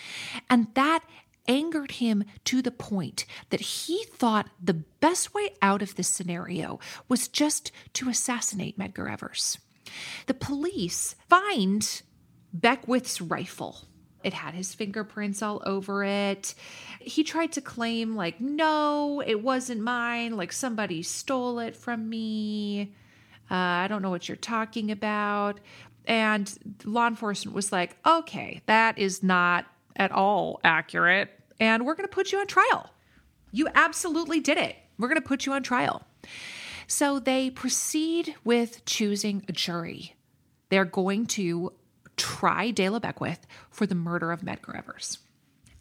And 0.48 0.68
that 0.74 1.00
angered 1.48 1.92
him 1.92 2.24
to 2.44 2.62
the 2.62 2.70
point 2.70 3.24
that 3.50 3.60
he 3.60 4.04
thought 4.04 4.50
the 4.62 4.74
best 4.74 5.34
way 5.34 5.50
out 5.62 5.82
of 5.82 5.96
this 5.96 6.08
scenario 6.08 6.78
was 7.08 7.26
just 7.26 7.72
to 7.94 8.08
assassinate 8.08 8.78
Medgar 8.78 9.10
Evers. 9.10 9.58
The 10.26 10.34
police 10.34 11.16
find 11.28 12.02
Beckwith's 12.52 13.20
rifle. 13.20 13.76
It 14.24 14.32
had 14.32 14.54
his 14.54 14.74
fingerprints 14.74 15.42
all 15.42 15.62
over 15.64 16.02
it. 16.02 16.54
He 17.00 17.22
tried 17.22 17.52
to 17.52 17.60
claim, 17.60 18.16
like, 18.16 18.40
no, 18.40 19.22
it 19.24 19.42
wasn't 19.42 19.80
mine. 19.80 20.36
Like, 20.36 20.52
somebody 20.52 21.02
stole 21.02 21.60
it 21.60 21.76
from 21.76 22.08
me. 22.08 22.94
Uh, 23.50 23.54
I 23.54 23.86
don't 23.88 24.02
know 24.02 24.10
what 24.10 24.28
you're 24.28 24.36
talking 24.36 24.90
about. 24.90 25.60
And 26.06 26.52
law 26.84 27.06
enforcement 27.06 27.54
was 27.54 27.70
like, 27.70 27.96
okay, 28.04 28.62
that 28.66 28.98
is 28.98 29.22
not 29.22 29.66
at 29.94 30.10
all 30.10 30.60
accurate. 30.64 31.30
And 31.60 31.86
we're 31.86 31.94
going 31.94 32.08
to 32.08 32.14
put 32.14 32.32
you 32.32 32.38
on 32.38 32.46
trial. 32.46 32.90
You 33.52 33.68
absolutely 33.74 34.40
did 34.40 34.58
it. 34.58 34.76
We're 34.98 35.08
going 35.08 35.20
to 35.20 35.26
put 35.26 35.46
you 35.46 35.52
on 35.52 35.62
trial. 35.62 36.02
So 36.86 37.18
they 37.18 37.50
proceed 37.50 38.34
with 38.44 38.84
choosing 38.84 39.44
a 39.48 39.52
jury. 39.52 40.16
They're 40.70 40.84
going 40.84 41.26
to 41.26 41.72
try 42.18 42.70
De 42.70 42.88
La 42.88 42.98
Beckwith 42.98 43.46
for 43.70 43.86
the 43.86 43.94
murder 43.94 44.32
of 44.32 44.42
Medgar 44.42 44.76
Evers. 44.76 45.18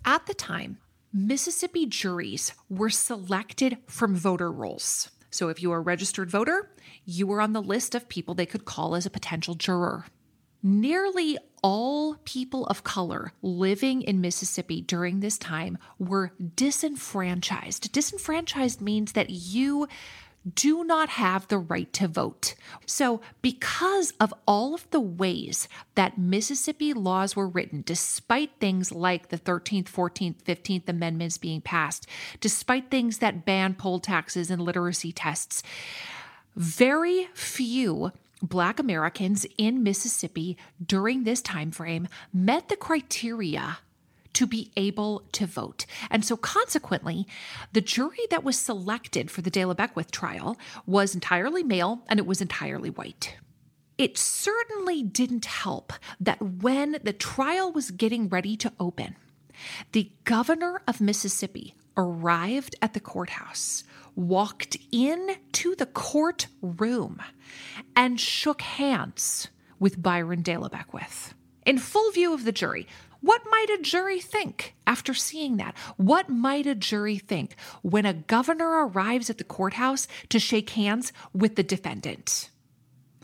At 0.06 0.26
the 0.26 0.34
time, 0.34 0.78
Mississippi 1.12 1.86
juries 1.86 2.54
were 2.70 2.90
selected 2.90 3.78
from 3.88 4.16
voter 4.16 4.52
rolls. 4.52 5.10
So 5.30 5.50
if 5.50 5.62
you 5.62 5.70
were 5.70 5.78
a 5.78 5.82
registered 5.82 6.30
voter, 6.30 6.72
you 7.06 7.28
were 7.28 7.42
on 7.42 7.54
the 7.54 7.62
list 7.62 7.96
of 7.96 8.08
people 8.10 8.34
they 8.34 8.46
could 8.46 8.66
call 8.66 8.96
as 8.96 9.06
a 9.06 9.10
potential 9.10 9.56
juror. 9.56 10.06
Nearly 10.64 11.38
all 11.64 12.16
people 12.26 12.66
of 12.68 12.84
color 12.84 13.34
living 13.42 14.02
in 14.02 14.22
Mississippi 14.22 14.82
during 14.82 15.20
this 15.20 15.38
time 15.38 15.78
were 16.00 16.34
disenfranchised. 16.56 17.92
Disenfranchised 17.92 18.82
means 18.82 19.14
that 19.14 19.30
you 19.30 19.88
do 20.54 20.84
not 20.84 21.10
have 21.10 21.48
the 21.48 21.58
right 21.58 21.92
to 21.94 22.08
vote. 22.08 22.56
So, 22.86 23.22
because 23.42 24.14
of 24.20 24.34
all 24.48 24.74
of 24.74 24.90
the 24.92 25.00
ways 25.00 25.68
that 25.96 26.18
Mississippi 26.18 26.94
laws 26.94 27.36
were 27.36 27.48
written, 27.48 27.84
despite 27.86 28.52
things 28.60 28.92
like 28.92 29.30
the 29.30 29.38
13th, 29.38 29.86
14th, 29.86 30.44
15th 30.44 30.88
Amendments 30.88 31.38
being 31.38 31.62
passed, 31.62 32.08
despite 32.40 32.92
things 32.92 33.18
that 33.18 33.46
ban 33.46 33.74
poll 33.74 34.00
taxes 34.00 34.50
and 34.50 34.62
literacy 34.62 35.12
tests, 35.12 35.64
very 36.56 37.28
few 37.34 38.12
Black 38.42 38.80
Americans 38.80 39.46
in 39.58 39.82
Mississippi 39.82 40.58
during 40.84 41.24
this 41.24 41.42
time 41.42 41.72
frame 41.72 42.08
met 42.32 42.70
the 42.70 42.76
criteria 42.76 43.80
to 44.34 44.46
be 44.46 44.72
able 44.76 45.24
to 45.34 45.46
vote. 45.46 45.86
And 46.10 46.24
so, 46.24 46.38
consequently, 46.38 47.28
the 47.74 47.82
jury 47.82 48.20
that 48.30 48.44
was 48.44 48.58
selected 48.58 49.32
for 49.32 49.42
the 49.42 49.50
De 49.50 49.66
La 49.66 49.74
Beckwith 49.74 50.12
trial 50.12 50.58
was 50.86 51.14
entirely 51.14 51.64
male 51.64 52.04
and 52.08 52.20
it 52.20 52.26
was 52.26 52.42
entirely 52.42 52.90
white. 52.90 53.38
It 53.98 54.18
certainly 54.18 55.02
didn't 55.02 55.46
help 55.46 55.94
that 56.20 56.42
when 56.42 57.00
the 57.04 57.14
trial 57.14 57.72
was 57.72 57.92
getting 57.92 58.30
ready 58.30 58.56
to 58.58 58.72
open, 58.80 59.16
the 59.92 60.12
governor 60.24 60.82
of 60.88 61.02
Mississippi 61.02 61.74
arrived 61.96 62.76
at 62.82 62.94
the 62.94 63.00
courthouse, 63.00 63.84
walked 64.16 64.78
into 64.92 65.76
the 65.76 65.88
courtroom, 65.88 67.22
and 67.96 68.20
shook 68.20 68.62
hands 68.62 69.48
with 69.80 70.02
Byron 70.02 70.44
De 70.44 70.58
La 70.58 70.68
Beckwith 70.70 71.34
in 71.68 71.78
full 71.78 72.12
view 72.12 72.34
of 72.34 72.46
the 72.46 72.52
jury. 72.52 72.88
What 73.22 73.42
might 73.50 73.68
a 73.70 73.82
jury 73.82 74.20
think 74.20 74.76
after 74.86 75.14
seeing 75.14 75.58
that? 75.58 75.76
What 75.98 76.30
might 76.30 76.68
a 76.68 76.76
jury 76.76 77.18
think 77.18 77.56
when 77.82 78.06
a 78.06 78.14
governor 78.14 78.88
arrives 78.88 79.30
at 79.30 79.38
the 79.38 79.44
courthouse 79.44 80.08
to 80.30 80.40
shake 80.40 80.72
hands 80.72 81.12
with 81.34 81.56
the 81.56 81.64
defendant? 81.64 82.50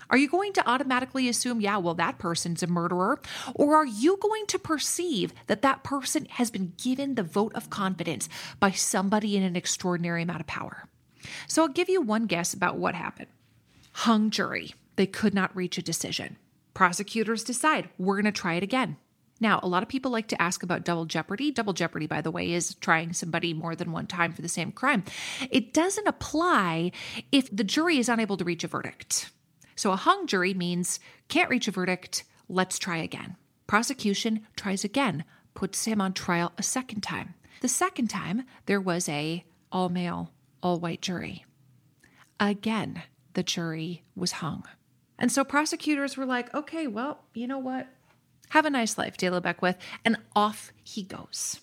Are 0.09 0.17
you 0.17 0.29
going 0.29 0.53
to 0.53 0.69
automatically 0.69 1.27
assume, 1.27 1.61
yeah, 1.61 1.77
well, 1.77 1.95
that 1.95 2.19
person's 2.19 2.61
a 2.61 2.67
murderer? 2.67 3.19
Or 3.55 3.75
are 3.75 3.85
you 3.85 4.17
going 4.17 4.45
to 4.47 4.59
perceive 4.59 5.33
that 5.47 5.61
that 5.63 5.83
person 5.83 6.27
has 6.31 6.51
been 6.51 6.73
given 6.77 7.15
the 7.15 7.23
vote 7.23 7.53
of 7.55 7.69
confidence 7.69 8.29
by 8.59 8.71
somebody 8.71 9.35
in 9.35 9.43
an 9.43 9.55
extraordinary 9.55 10.21
amount 10.21 10.41
of 10.41 10.47
power? 10.47 10.87
So 11.47 11.63
I'll 11.63 11.69
give 11.69 11.89
you 11.89 12.01
one 12.01 12.27
guess 12.27 12.53
about 12.53 12.77
what 12.77 12.95
happened. 12.95 13.29
Hung 13.93 14.29
jury. 14.29 14.75
They 14.97 15.07
could 15.07 15.33
not 15.33 15.55
reach 15.55 15.77
a 15.77 15.81
decision. 15.81 16.37
Prosecutors 16.73 17.43
decide, 17.43 17.89
we're 17.97 18.21
going 18.21 18.31
to 18.31 18.39
try 18.39 18.55
it 18.55 18.63
again. 18.63 18.97
Now, 19.43 19.59
a 19.61 19.67
lot 19.67 19.83
of 19.83 19.89
people 19.89 20.09
like 20.09 20.29
to 20.29 20.41
ask 20.41 20.63
about 20.63 20.85
double 20.85 21.03
jeopardy. 21.03 21.51
Double 21.51 21.73
jeopardy, 21.73 22.07
by 22.07 22.21
the 22.21 22.31
way, 22.31 22.53
is 22.53 22.75
trying 22.75 23.11
somebody 23.11 23.53
more 23.53 23.75
than 23.75 23.91
one 23.91 24.07
time 24.07 24.31
for 24.31 24.41
the 24.41 24.47
same 24.47 24.71
crime. 24.71 25.03
It 25.51 25.73
doesn't 25.73 26.07
apply 26.07 26.93
if 27.29 27.53
the 27.53 27.65
jury 27.65 27.97
is 27.97 28.07
unable 28.07 28.37
to 28.37 28.45
reach 28.45 28.63
a 28.63 28.69
verdict. 28.69 29.31
So 29.75 29.91
a 29.91 29.97
hung 29.97 30.27
jury 30.27 30.53
means 30.53 31.01
can't 31.27 31.49
reach 31.49 31.67
a 31.67 31.71
verdict, 31.71 32.23
let's 32.47 32.79
try 32.79 32.95
again. 32.95 33.35
Prosecution 33.67 34.47
tries 34.55 34.85
again, 34.85 35.25
puts 35.55 35.83
him 35.83 35.99
on 35.99 36.13
trial 36.13 36.53
a 36.57 36.63
second 36.63 37.01
time. 37.01 37.33
The 37.59 37.67
second 37.67 38.07
time, 38.07 38.43
there 38.65 38.79
was 38.79 39.09
a 39.09 39.43
all 39.73 39.89
male, 39.89 40.31
all 40.61 40.79
white 40.79 41.01
jury. 41.01 41.43
Again, 42.39 43.03
the 43.33 43.43
jury 43.43 44.03
was 44.15 44.33
hung. 44.33 44.63
And 45.19 45.33
so 45.33 45.43
prosecutors 45.43 46.15
were 46.15 46.25
like, 46.25 46.53
okay, 46.53 46.87
well, 46.87 47.25
you 47.33 47.45
know 47.45 47.59
what? 47.59 47.89
Have 48.49 48.65
a 48.65 48.69
nice 48.69 48.97
life, 48.97 49.17
De 49.17 49.29
La 49.29 49.39
Beckwith. 49.39 49.77
And 50.05 50.17
off 50.35 50.71
he 50.83 51.03
goes. 51.03 51.59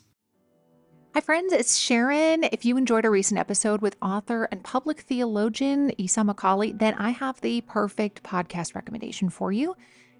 Hi, 1.15 1.21
friends, 1.21 1.53
it's 1.53 1.77
Sharon. 1.77 2.45
If 2.45 2.65
you 2.65 2.77
enjoyed 2.77 3.05
a 3.05 3.11
recent 3.11 3.41
episode 3.41 3.81
with 3.83 3.97
author 4.01 4.45
and 4.53 4.63
public 4.63 5.01
theologian 5.01 5.93
Esau 6.01 6.23
McCaulley, 6.23 6.79
then 6.79 6.95
I 6.95 7.11
have 7.11 7.41
the 7.41 7.63
perfect 7.63 8.23
podcast 8.23 8.77
recommendation 8.77 9.29
for 9.29 9.51
you. 9.51 9.75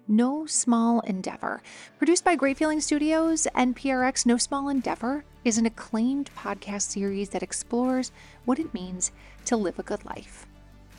No 0.09 0.45
Small 0.45 0.99
Endeavor. 1.01 1.61
Produced 1.97 2.25
by 2.25 2.35
Great 2.35 2.57
Feeling 2.57 2.81
Studios 2.81 3.47
and 3.55 3.73
PRX, 3.73 4.25
No 4.25 4.35
Small 4.35 4.67
Endeavor 4.67 5.23
is 5.45 5.57
an 5.57 5.65
acclaimed 5.65 6.29
podcast 6.35 6.81
series 6.81 7.29
that 7.29 7.43
explores 7.43 8.11
what 8.43 8.59
it 8.59 8.73
means 8.73 9.13
to 9.45 9.55
live 9.55 9.79
a 9.79 9.83
good 9.83 10.03
life. 10.03 10.45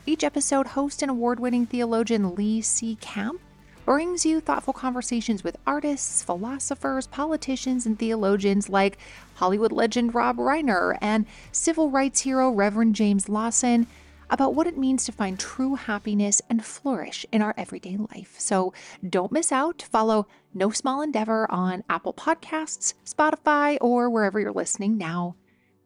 Each 0.07 0.25
episode, 0.25 0.69
host 0.69 1.03
and 1.03 1.11
award 1.11 1.39
winning 1.39 1.67
theologian 1.67 2.35
Lee 2.35 2.63
C. 2.63 2.97
Camp 2.97 3.41
brings 3.85 4.25
you 4.25 4.41
thoughtful 4.41 4.73
conversations 4.73 5.43
with 5.43 5.57
artists, 5.67 6.23
philosophers, 6.23 7.07
politicians, 7.07 7.87
and 7.87 7.99
theologians 7.99 8.69
like 8.69 8.99
Hollywood 9.35 9.73
legend 9.73 10.15
Rob 10.15 10.37
Reiner 10.37 10.97
and 11.01 11.27
civil 11.51 11.91
rights 11.91 12.21
hero 12.21 12.51
Reverend 12.51 12.95
James 12.95 13.29
Lawson 13.29 13.87
about 14.31 14.55
what 14.55 14.67
it 14.67 14.79
means 14.79 15.05
to 15.05 15.13
find 15.13 15.39
true 15.39 15.75
happiness 15.75 16.41
and 16.49 16.65
flourish 16.65 17.27
in 17.33 17.43
our 17.43 17.55
everyday 17.59 17.97
life. 17.99 18.35
So 18.39 18.73
don't 19.07 19.33
miss 19.33 19.53
out. 19.53 19.83
Follow 19.83 20.27
No 20.55 20.71
Small 20.71 21.03
Endeavor 21.03 21.51
on 21.51 21.85
Apple 21.91 22.15
Podcasts, 22.15 22.95
Spotify, 23.05 23.77
or 23.81 24.09
wherever 24.09 24.41
you're 24.41 24.53
listening 24.53 24.97
now, 24.97 25.37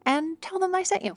and 0.04 0.40
tell 0.40 0.60
them 0.60 0.74
I 0.74 0.84
sent 0.84 1.04
you. 1.04 1.16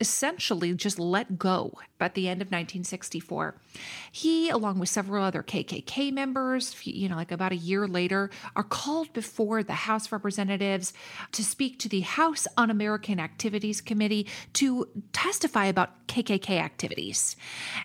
essentially 0.00 0.72
just 0.74 0.98
let 0.98 1.38
go 1.38 1.72
at 2.00 2.14
the 2.14 2.28
end 2.28 2.40
of 2.40 2.46
1964. 2.46 3.56
He, 4.12 4.48
along 4.48 4.78
with 4.78 4.88
several 4.88 5.24
other 5.24 5.42
KKK 5.42 6.12
members, 6.12 6.74
you 6.86 7.08
know, 7.08 7.16
like 7.16 7.32
about 7.32 7.50
a 7.50 7.56
year 7.56 7.88
later, 7.88 8.30
are 8.54 8.62
called 8.62 9.12
before 9.12 9.64
the 9.64 9.72
House 9.72 10.06
of 10.06 10.12
Representatives 10.12 10.92
to 11.32 11.44
speak 11.44 11.78
to 11.80 11.88
the 11.88 12.00
House 12.00 12.46
Un 12.56 12.70
American 12.70 13.18
Activities 13.18 13.80
Committee 13.80 14.26
to 14.52 14.88
testify 15.12 15.66
about 15.66 16.06
KKK 16.06 16.60
activities. 16.60 17.34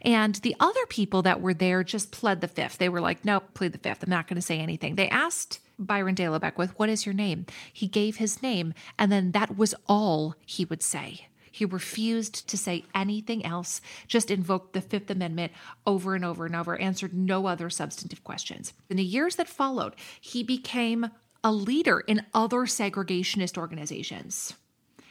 And 0.03 0.35
the 0.35 0.55
other 0.59 0.85
people 0.87 1.23
that 1.23 1.41
were 1.41 1.55
there 1.55 1.83
just 1.83 2.11
pled 2.11 2.41
the 2.41 2.47
fifth. 2.47 2.77
They 2.77 2.89
were 2.89 3.01
like, 3.01 3.25
nope, 3.25 3.45
plead 3.55 3.71
the 3.71 3.79
fifth. 3.79 4.03
I'm 4.03 4.09
not 4.09 4.27
going 4.27 4.35
to 4.35 4.41
say 4.41 4.59
anything. 4.59 4.95
They 4.95 5.09
asked 5.09 5.59
Byron 5.79 6.13
De 6.13 6.29
La 6.29 6.37
Beckwith, 6.37 6.77
what 6.77 6.89
is 6.89 7.07
your 7.07 7.13
name? 7.13 7.47
He 7.71 7.87
gave 7.87 8.17
his 8.17 8.43
name, 8.43 8.75
and 8.99 9.11
then 9.11 9.31
that 9.31 9.57
was 9.57 9.73
all 9.87 10.35
he 10.45 10.65
would 10.65 10.83
say. 10.83 11.27
He 11.53 11.65
refused 11.65 12.49
to 12.49 12.57
say 12.57 12.83
anything 12.95 13.45
else, 13.45 13.79
just 14.07 14.31
invoked 14.31 14.73
the 14.73 14.81
Fifth 14.81 15.11
Amendment 15.11 15.51
over 15.85 16.15
and 16.15 16.25
over 16.25 16.47
and 16.47 16.55
over, 16.55 16.75
answered 16.75 17.13
no 17.13 17.45
other 17.45 17.69
substantive 17.69 18.23
questions. 18.23 18.73
In 18.89 18.97
the 18.97 19.03
years 19.03 19.35
that 19.35 19.47
followed, 19.47 19.95
he 20.19 20.41
became 20.41 21.11
a 21.43 21.51
leader 21.51 21.99
in 21.99 22.25
other 22.33 22.61
segregationist 22.61 23.55
organizations. 23.55 24.55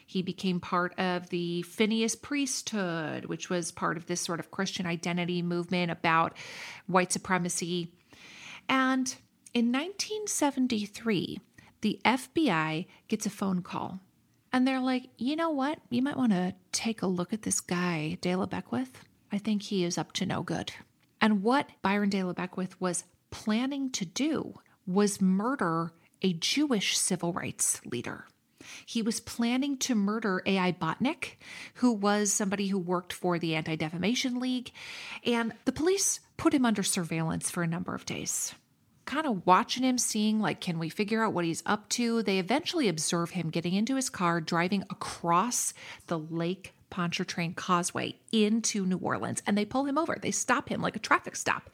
He 0.05 0.21
became 0.21 0.59
part 0.59 0.99
of 0.99 1.29
the 1.29 1.63
Phineas 1.63 2.17
priesthood, 2.17 3.27
which 3.27 3.49
was 3.49 3.71
part 3.71 3.97
of 3.97 4.07
this 4.07 4.21
sort 4.21 4.41
of 4.41 4.51
Christian 4.51 4.85
identity 4.85 5.43
movement 5.43 5.93
about 5.93 6.37
white 6.89 7.13
supremacy. 7.13 7.93
And 8.69 9.15
in 9.55 9.71
1973, 9.71 11.39
the 11.83 12.01
FBI 12.05 12.87
gets 13.07 13.27
a 13.27 13.31
phone 13.31 13.63
call 13.63 14.01
and 14.53 14.67
they're 14.67 14.81
like, 14.81 15.09
you 15.17 15.37
know 15.37 15.51
what? 15.51 15.79
You 15.91 16.03
might 16.03 16.17
want 16.17 16.33
to 16.33 16.55
take 16.73 17.03
a 17.03 17.07
look 17.07 17.33
at 17.33 17.43
this 17.43 17.61
guy, 17.61 18.19
De 18.21 18.35
La 18.35 18.47
Beckwith. 18.47 19.05
I 19.31 19.39
think 19.39 19.63
he 19.63 19.85
is 19.85 19.97
up 19.97 20.13
to 20.15 20.27
no 20.27 20.43
good. 20.43 20.73
And 21.21 21.43
what 21.43 21.71
Byron 21.81 22.11
De 22.11 22.23
La 22.23 22.33
Beckwith 22.33 22.79
was 22.81 23.05
planning 23.31 23.91
to 23.93 24.05
do 24.05 24.59
was 24.87 25.21
murder 25.21 25.93
a 26.21 26.35
Jewish 26.35 26.99
civil 26.99 27.33
rights 27.33 27.81
leader. 27.85 28.27
He 28.87 29.03
was 29.03 29.21
planning 29.21 29.77
to 29.79 29.95
murder 29.95 30.43
A.I. 30.47 30.73
Botnick, 30.73 31.37
who 31.75 31.93
was 31.93 32.33
somebody 32.33 32.69
who 32.69 32.79
worked 32.79 33.13
for 33.13 33.39
the 33.39 33.55
Anti 33.57 33.77
Defamation 33.77 34.39
League, 34.39 34.71
and 35.25 35.53
the 35.65 35.73
police 35.73 36.21
put 36.37 36.55
him 36.55 36.65
under 36.65 36.83
surveillance 36.83 37.51
for 37.51 37.63
a 37.63 37.69
number 37.69 37.95
of 37.95 38.07
days 38.07 38.55
kind 39.05 39.27
of 39.27 39.47
watching 39.47 39.83
him, 39.83 39.99
seeing 39.99 40.41
like, 40.41 40.61
can 40.61 40.79
we 40.79 40.89
figure 40.89 41.25
out 41.25 41.33
what 41.33 41.45
he's 41.45 41.63
up 41.67 41.89
to? 41.91 42.23
They 42.23 42.39
eventually 42.39 42.89
observe 42.89 43.31
him 43.31 43.51
getting 43.51 43.75
into 43.75 43.97
his 43.97 44.11
car, 44.11 44.41
driving 44.41 44.83
across 44.91 45.75
the 46.07 46.19
Lake 46.19 46.75
Pontchartrain 46.91 47.55
Causeway 47.55 48.17
into 48.33 48.85
New 48.85 48.99
Orleans, 48.99 49.43
and 49.47 49.57
they 49.57 49.65
pull 49.65 49.87
him 49.87 49.97
over. 49.97 50.19
They 50.21 50.31
stop 50.31 50.69
him 50.69 50.83
like 50.83 50.95
a 50.95 51.01
traffic 51.01 51.37
stop. 51.37 51.71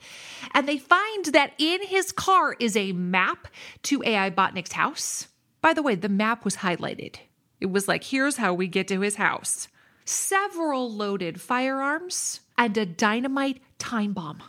And 0.53 0.67
they 0.67 0.77
find 0.77 1.25
that 1.25 1.51
in 1.57 1.85
his 1.85 2.13
car 2.13 2.55
is 2.57 2.77
a 2.77 2.93
map 2.93 3.49
to 3.83 4.01
A.I. 4.05 4.29
Botnick's 4.31 4.71
house. 4.71 5.27
By 5.61 5.73
the 5.73 5.83
way, 5.83 5.95
the 5.95 6.07
map 6.07 6.45
was 6.45 6.57
highlighted. 6.57 7.17
It 7.59 7.65
was 7.65 7.87
like, 7.87 8.05
here's 8.05 8.37
how 8.37 8.53
we 8.53 8.67
get 8.67 8.87
to 8.87 9.01
his 9.01 9.15
house. 9.15 9.67
Several 10.05 10.89
loaded 10.89 11.41
firearms 11.41 12.39
and 12.57 12.77
a 12.77 12.85
dynamite 12.85 13.61
time 13.77 14.13
bomb. 14.13 14.41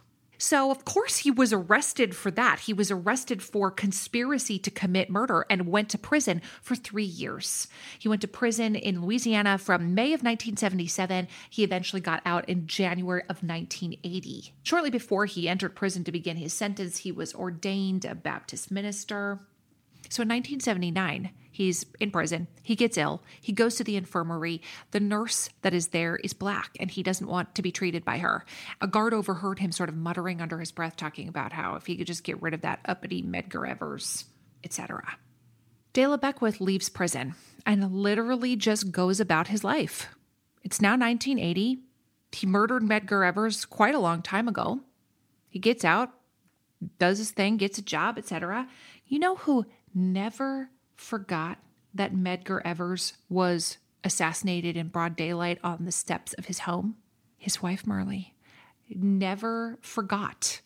So, 0.43 0.71
of 0.71 0.87
course, 0.87 1.19
he 1.19 1.31
was 1.31 1.53
arrested 1.53 2.17
for 2.17 2.31
that. 2.31 2.61
He 2.61 2.73
was 2.73 2.91
arrested 2.91 3.43
for 3.43 3.71
conspiracy 3.71 4.59
to 4.61 4.71
commit 4.71 5.11
murder 5.11 5.45
and 5.51 5.67
went 5.67 5.91
to 5.91 5.99
prison 5.99 6.41
for 6.63 6.75
three 6.75 7.05
years. 7.05 7.69
He 7.99 8.09
went 8.09 8.23
to 8.23 8.29
prison 8.29 8.75
in 8.75 9.03
Louisiana 9.03 9.59
from 9.59 9.95
May 9.95 10.15
of 10.15 10.23
1977. 10.23 11.29
He 11.51 11.63
eventually 11.63 12.01
got 12.01 12.23
out 12.25 12.49
in 12.49 12.67
January 12.67 13.21
of 13.25 13.43
1980. 13.43 14.55
Shortly 14.63 14.89
before 14.89 15.27
he 15.27 15.47
entered 15.47 15.77
prison 15.77 16.05
to 16.05 16.13
begin 16.13 16.39
his 16.39 16.55
sentence, 16.55 16.97
he 16.97 17.13
was 17.13 17.35
ordained 17.35 18.07
a 18.07 18.15
Baptist 18.15 18.71
minister. 18.71 19.41
So 20.09 20.23
in 20.23 20.29
1979, 20.31 21.33
He's 21.51 21.85
in 21.99 22.11
prison. 22.11 22.47
He 22.63 22.77
gets 22.77 22.97
ill. 22.97 23.23
He 23.41 23.53
goes 23.53 23.77
to 23.77 23.85
the 23.85 23.97
infirmary. 23.97 24.63
The 24.93 25.01
nurse 25.01 25.51
that 25.63 25.75
is 25.75 25.89
there 25.89 26.17
is 26.17 26.33
black 26.33 26.77
and 26.79 26.91
he 26.91 27.03
doesn't 27.03 27.27
want 27.27 27.55
to 27.57 27.63
be 27.63 27.73
treated 27.73 28.05
by 28.05 28.19
her. 28.19 28.45
A 28.81 28.87
guard 28.87 29.13
overheard 29.13 29.59
him 29.59 29.73
sort 29.73 29.89
of 29.89 29.97
muttering 29.97 30.41
under 30.41 30.59
his 30.59 30.73
breath, 30.73 30.97
talking 30.97 31.29
about 31.29 31.53
how 31.53 31.75
if 31.75 31.87
he 31.87 31.97
could 31.97 32.07
just 32.07 32.25
get 32.25 32.41
rid 32.41 32.55
of 32.55 32.61
that 32.61 32.81
uppity 32.85 33.23
Medgar 33.23 33.69
Evers, 33.69 34.27
etc. 34.63 35.19
De 35.93 36.07
La 36.07 36.17
Beckwith 36.17 36.61
leaves 36.61 36.89
prison 36.89 37.35
and 37.67 37.93
literally 37.93 38.55
just 38.55 38.93
goes 38.93 39.19
about 39.19 39.49
his 39.49 39.65
life. 39.65 40.09
It's 40.63 40.81
now 40.81 40.97
1980. 40.97 41.81
He 42.33 42.47
murdered 42.47 42.83
Medgar 42.83 43.27
Evers 43.27 43.65
quite 43.65 43.95
a 43.95 44.01
long 44.01 44.23
time 44.23 44.47
ago. 44.47 44.81
He 45.49 45.59
gets 45.59 45.85
out, 45.85 46.11
does 46.99 47.19
his 47.19 47.33
thing, 47.33 47.57
gets 47.57 47.79
a 47.79 47.83
job, 47.83 48.19
etc. 48.19 48.69
You 49.07 49.19
know 49.19 49.35
who 49.35 49.67
never 49.93 50.71
forgot 51.01 51.59
that 51.95 52.15
Medgar 52.15 52.61
Evers 52.65 53.15
was 53.29 53.79
assassinated 54.05 54.77
in 54.77 54.89
broad 54.89 55.17
daylight 55.17 55.59
on 55.65 55.85
the 55.85 55.93
steps 55.93 56.33
of 56.35 56.47
his 56.47 56.61
home? 56.61 56.97
His 57.37 57.63
wife, 57.63 57.85
Myrlie, 57.85 58.35
never 58.95 59.79
forgot 59.81 60.61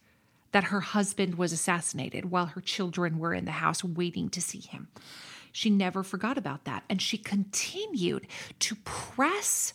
that 0.53 0.65
her 0.65 0.81
husband 0.81 1.37
was 1.37 1.53
assassinated 1.53 2.31
while 2.31 2.47
her 2.47 2.61
children 2.61 3.19
were 3.19 3.33
in 3.33 3.45
the 3.45 3.53
house 3.53 3.83
waiting 3.83 4.29
to 4.31 4.41
see 4.41 4.61
him. 4.61 4.89
She 5.53 5.71
never 5.71 6.03
forgot 6.03 6.37
about 6.37 6.65
that. 6.65 6.85
And 6.91 7.01
she 7.01 7.17
continued 7.17 8.27
to 8.59 8.75
press 8.85 9.73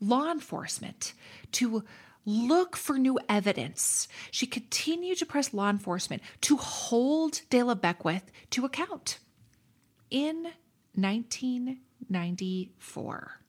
law 0.00 0.30
enforcement 0.30 1.14
to 1.52 1.84
look 2.26 2.76
for 2.76 2.98
new 2.98 3.18
evidence. 3.28 4.08
She 4.30 4.46
continued 4.46 5.18
to 5.18 5.26
press 5.26 5.54
law 5.54 5.70
enforcement 5.70 6.22
to 6.42 6.56
hold 6.56 7.40
De 7.50 7.62
La 7.62 7.74
Beckwith 7.74 8.30
to 8.50 8.64
account. 8.64 9.18
In 10.10 10.48
1994, 10.94 13.40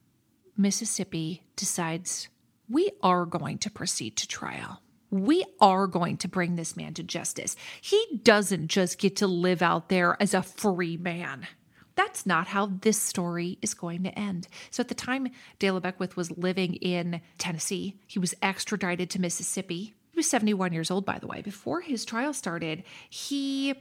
Mississippi 0.56 1.44
decides 1.56 2.30
we 2.70 2.92
are 3.02 3.26
going 3.26 3.58
to 3.60 3.72
proceed 3.72 4.16
to 4.18 4.28
trial. 4.28 4.84
We 5.10 5.44
are 5.60 5.88
going 5.88 6.18
to 6.18 6.28
bring 6.28 6.56
this 6.56 6.78
man 6.78 6.94
to 6.94 7.02
justice. 7.04 7.56
He 7.82 8.22
doesn't 8.24 8.68
just 8.68 9.00
get 9.00 9.16
to 9.18 9.28
live 9.28 9.64
out 9.64 9.90
there 9.90 10.16
as 10.22 10.36
a 10.36 10.44
free 10.44 10.98
man. 10.98 11.48
That's 11.96 12.28
not 12.28 12.48
how 12.48 12.68
this 12.68 13.02
story 13.02 13.58
is 13.62 13.74
going 13.74 14.04
to 14.04 14.18
end. 14.18 14.48
So, 14.70 14.80
at 14.82 14.88
the 14.88 14.96
time 14.96 15.30
De 15.58 15.72
La 15.72 15.80
Beckwith 15.80 16.16
was 16.16 16.38
living 16.38 16.76
in 16.76 17.22
Tennessee, 17.40 18.00
he 18.06 18.20
was 18.20 18.36
extradited 18.42 19.10
to 19.10 19.20
Mississippi. 19.20 19.96
He 20.12 20.18
was 20.18 20.30
71 20.30 20.74
years 20.74 20.92
old, 20.92 21.06
by 21.06 21.18
the 21.20 21.28
way. 21.28 21.42
Before 21.42 21.82
his 21.82 22.06
trial 22.06 22.34
started, 22.34 22.84
he 23.10 23.74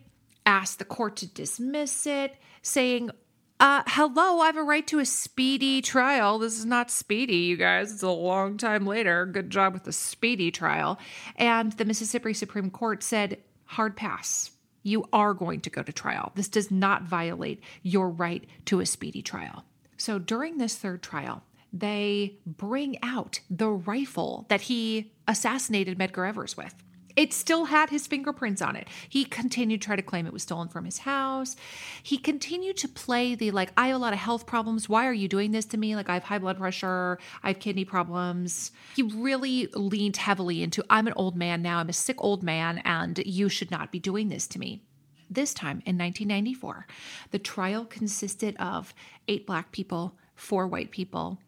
asked 0.47 0.79
the 0.79 0.85
court 0.85 1.17
to 1.17 1.27
dismiss 1.27 2.07
it, 2.07 2.37
saying, 2.63 3.11
uh, 3.59 3.83
hello, 3.87 4.41
I 4.41 4.47
have 4.47 4.57
a 4.57 4.63
right 4.63 4.87
to 4.87 5.01
a 5.01 5.05
speedy 5.05 5.83
trial. 5.83 6.39
This 6.39 6.59
is 6.59 6.65
not 6.65 6.91
speedy, 6.91 7.37
you 7.37 7.57
guys. 7.57 7.93
It's 7.93 8.03
a 8.03 8.09
long 8.09 8.57
time 8.57 8.87
later. 8.87 9.27
Good 9.27 9.51
job 9.51 9.75
with 9.75 9.85
the 9.85 9.93
speedy 9.93 10.51
trial. 10.51 10.99
And 11.37 11.73
the 11.73 11.85
Mississippi 11.85 12.33
Supreme 12.33 12.71
Court 12.71 13.03
said, 13.03 13.39
hard 13.67 13.97
pass 13.97 14.51
you 14.83 15.07
are 15.13 15.35
going 15.35 15.61
to 15.61 15.71
go 15.71 15.83
to 15.83 15.93
trial. 15.93 16.33
This 16.35 16.49
does 16.49 16.71
not 16.71 17.03
violate 17.03 17.63
your 17.83 18.09
right 18.09 18.47
to 18.67 18.81
a 18.81 18.87
speedy 18.87 19.23
trial. 19.23 19.65
So 19.97 20.19
during 20.19 20.59
this 20.59 20.77
third 20.77 21.03
trial, 21.03 21.43
they 21.73 22.39
bring 22.47 22.99
out 23.03 23.41
the 23.51 23.69
rifle 23.69 24.47
that 24.49 24.63
he 24.63 25.13
assassinated 25.29 25.99
Medgar 25.99 26.29
Evers 26.29 26.57
with. 26.57 26.75
It 27.21 27.35
still 27.35 27.67
had 27.67 27.91
his 27.91 28.07
fingerprints 28.07 28.63
on 28.63 28.77
it. 28.77 28.89
He 29.07 29.27
continued 29.27 29.83
to 29.83 29.85
try 29.85 29.95
to 29.95 30.01
claim 30.01 30.27
it 30.27 30.33
was 30.33 30.43
stolen 30.43 30.69
from 30.69 30.87
his 30.87 30.97
house. 30.97 31.55
He 32.03 32.17
continued 32.17 32.79
to 32.79 32.89
play 32.89 33.35
the 33.35 33.51
like, 33.51 33.73
I 33.77 33.89
have 33.89 33.97
a 33.97 33.99
lot 33.99 34.15
of 34.15 34.19
health 34.19 34.47
problems. 34.47 34.89
Why 34.89 35.07
are 35.07 35.13
you 35.13 35.29
doing 35.29 35.51
this 35.51 35.67
to 35.67 35.77
me? 35.77 35.97
Like, 35.97 36.09
I 36.09 36.15
have 36.15 36.23
high 36.23 36.39
blood 36.39 36.57
pressure. 36.57 37.19
I 37.43 37.49
have 37.49 37.59
kidney 37.59 37.85
problems. 37.85 38.73
He 38.97 39.03
really 39.03 39.67
leaned 39.75 40.17
heavily 40.17 40.63
into, 40.63 40.83
I'm 40.89 41.09
an 41.09 41.13
old 41.15 41.37
man 41.37 41.61
now. 41.61 41.77
I'm 41.77 41.91
a 41.91 41.93
sick 41.93 42.17
old 42.21 42.43
man, 42.43 42.79
and 42.87 43.19
you 43.27 43.51
should 43.51 43.71
not 43.71 43.93
be 43.93 43.99
doing 43.99 44.31
this 44.31 44.47
to 44.47 44.59
me. 44.59 44.81
This 45.29 45.53
time 45.53 45.83
in 45.85 45.99
1994, 45.99 46.87
the 47.33 47.39
trial 47.39 47.85
consisted 47.85 48.57
of 48.57 48.95
eight 49.29 49.47
black 49.47 49.73
people, 49.73 50.17
four 50.37 50.67
white 50.67 50.91
people, 50.91 51.39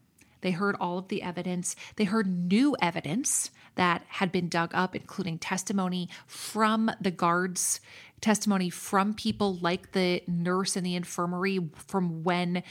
they 0.42 0.50
heard 0.50 0.76
all 0.78 0.98
of 0.98 1.08
the 1.08 1.22
evidence. 1.22 1.74
They 1.96 2.04
heard 2.04 2.26
new 2.26 2.76
evidence 2.82 3.50
that 3.74 4.04
had 4.08 4.32
been 4.32 4.48
dug 4.48 4.70
up, 4.74 4.94
including 4.94 5.38
testimony 5.38 6.08
from 6.26 6.90
the 7.00 7.10
guards, 7.10 7.80
testimony 8.20 8.70
from 8.70 9.14
people 9.14 9.56
like 9.56 9.92
the 9.92 10.22
nurse 10.26 10.76
in 10.76 10.84
the 10.84 10.94
infirmary 10.94 11.60
from 11.74 12.22
when 12.22 12.62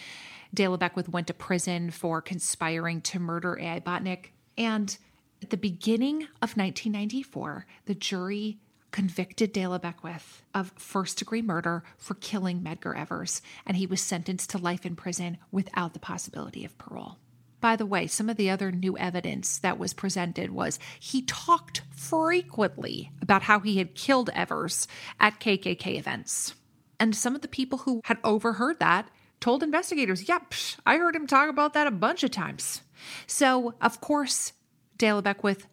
De 0.53 0.67
La 0.67 0.77
Beckwith 0.77 1.09
went 1.09 1.27
to 1.27 1.33
prison 1.33 1.91
for 1.91 2.21
conspiring 2.21 3.01
to 3.01 3.19
murder 3.19 3.57
A.I. 3.59 3.79
Botnick. 3.79 4.27
And 4.57 4.97
at 5.41 5.49
the 5.49 5.57
beginning 5.57 6.23
of 6.41 6.55
1994, 6.57 7.65
the 7.85 7.95
jury 7.95 8.59
convicted 8.91 9.53
De 9.53 9.65
La 9.65 9.77
Beckwith 9.77 10.43
of 10.53 10.73
first 10.75 11.17
degree 11.17 11.41
murder 11.41 11.83
for 11.97 12.13
killing 12.15 12.61
Medgar 12.61 12.97
Evers, 12.97 13.41
and 13.65 13.77
he 13.77 13.87
was 13.87 14.01
sentenced 14.01 14.49
to 14.49 14.57
life 14.57 14.85
in 14.85 14.95
prison 14.95 15.37
without 15.51 15.93
the 15.93 15.99
possibility 15.99 16.65
of 16.65 16.77
parole. 16.77 17.17
By 17.61 17.75
the 17.75 17.85
way, 17.85 18.07
some 18.07 18.27
of 18.27 18.37
the 18.37 18.49
other 18.49 18.71
new 18.71 18.97
evidence 18.97 19.59
that 19.59 19.77
was 19.77 19.93
presented 19.93 20.49
was 20.49 20.79
he 20.99 21.21
talked 21.21 21.83
frequently 21.91 23.11
about 23.21 23.43
how 23.43 23.59
he 23.59 23.77
had 23.77 23.95
killed 23.95 24.31
Evers 24.33 24.87
at 25.19 25.39
KKK 25.39 25.97
events. 25.97 26.55
And 26.99 27.15
some 27.15 27.35
of 27.35 27.41
the 27.41 27.47
people 27.47 27.79
who 27.79 28.01
had 28.05 28.17
overheard 28.23 28.79
that 28.79 29.09
told 29.39 29.63
investigators, 29.63 30.27
yep, 30.27 30.53
I 30.85 30.97
heard 30.97 31.15
him 31.15 31.27
talk 31.27 31.49
about 31.49 31.73
that 31.73 31.87
a 31.87 31.91
bunch 31.91 32.23
of 32.23 32.31
times. 32.31 32.81
So, 33.27 33.75
of 33.81 34.01
course, 34.01 34.53
De 34.97 35.11
La 35.11 35.21
Beckwith 35.21 35.67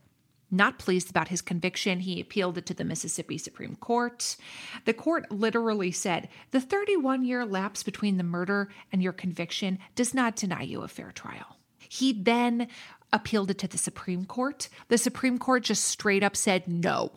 not 0.51 0.79
pleased 0.79 1.11
about 1.11 1.29
his 1.29 1.42
conviction, 1.42 2.01
he 2.01 2.20
appealed 2.20 2.57
it 2.57 2.64
to 2.66 2.74
the 2.74 2.85
Mississippi 2.85 3.37
Supreme 3.37 3.77
Court. 3.77 4.37
The 4.87 4.94
court 4.94 5.31
literally 5.31 5.92
said 5.92 6.29
the 6.51 6.61
31 6.61 7.24
year 7.24 7.44
lapse 7.44 7.83
between 7.83 8.16
the 8.16 8.24
murder 8.24 8.70
and 8.90 9.03
your 9.03 9.12
conviction 9.12 9.79
does 9.94 10.14
not 10.14 10.37
deny 10.37 10.62
you 10.62 10.81
a 10.81 10.88
fair 10.88 11.12
trial. 11.12 11.58
He 11.88 12.12
then 12.12 12.68
appealed 13.12 13.51
it 13.51 13.59
to 13.59 13.68
the 13.68 13.79
Supreme 13.79 14.24
Court. 14.24 14.68
The 14.88 14.98
Supreme 14.98 15.38
Court 15.38 15.64
just 15.64 15.85
straight 15.85 16.22
up 16.22 16.37
said 16.37 16.68
no. 16.68 17.12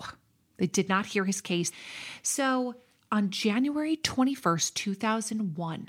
They 0.58 0.68
did 0.68 0.88
not 0.88 1.08
hear 1.08 1.26
his 1.26 1.42
case. 1.42 1.72
So 2.22 2.76
on 3.12 3.30
January 3.30 3.98
21st, 3.98 4.74
2001, 4.74 5.88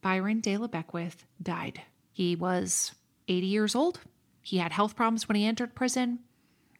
Byron 0.00 0.40
De 0.40 0.56
La 0.56 0.66
Beckwith 0.66 1.26
died. 1.42 1.82
He 2.12 2.34
was 2.36 2.92
80 3.26 3.46
years 3.46 3.74
old. 3.74 4.00
He 4.40 4.58
had 4.58 4.72
health 4.72 4.96
problems 4.96 5.28
when 5.28 5.36
he 5.36 5.44
entered 5.44 5.74
prison. 5.74 6.20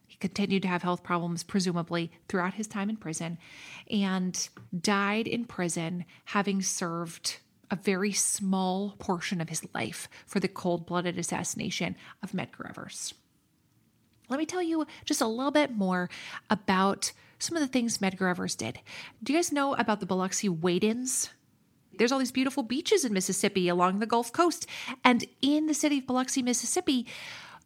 He 0.07 0.17
continued 0.17 0.63
to 0.63 0.69
have 0.69 0.83
health 0.83 1.03
problems, 1.03 1.45
presumably, 1.45 2.11
throughout 2.29 2.55
his 2.55 2.67
time 2.67 2.89
in 2.89 2.97
prison, 2.97 3.37
and 3.91 4.49
died 4.81 5.27
in 5.27 5.45
prison 5.45 6.07
having 6.25 6.63
served 6.63 7.41
a 7.71 7.77
very 7.77 8.13
small 8.13 8.95
portion 8.99 9.41
of 9.41 9.49
his 9.49 9.67
life 9.75 10.09
for 10.27 10.41
the 10.41 10.49
cold 10.49 10.87
blooded 10.87 11.19
assassination 11.19 11.97
of 12.23 12.33
Medgar 12.33 12.69
Evers. 12.69 13.15
Let 14.29 14.39
me 14.39 14.47
tell 14.47 14.63
you 14.63 14.87
just 15.05 15.21
a 15.21 15.27
little 15.27 15.51
bit 15.51 15.75
more 15.75 16.11
about 16.51 17.13
some 17.39 17.57
of 17.57 17.63
the 17.63 17.69
things 17.69 17.99
Medgar 17.99 18.31
Evers 18.31 18.55
did. 18.55 18.81
Do 19.23 19.33
you 19.33 19.39
guys 19.39 19.53
know 19.53 19.75
about 19.75 20.01
the 20.01 20.07
Biloxi 20.07 20.49
wade 20.49 20.85
ins? 20.85 21.31
There's 21.97 22.13
all 22.13 22.19
these 22.19 22.33
beautiful 22.33 22.63
beaches 22.63 23.05
in 23.05 23.13
Mississippi 23.13 23.69
along 23.69 23.99
the 23.99 24.07
Gulf 24.07 24.33
Coast. 24.33 24.67
And 25.05 25.25
in 25.43 25.67
the 25.67 25.75
city 25.75 25.99
of 25.99 26.07
Biloxi, 26.07 26.43
Mississippi, 26.43 27.07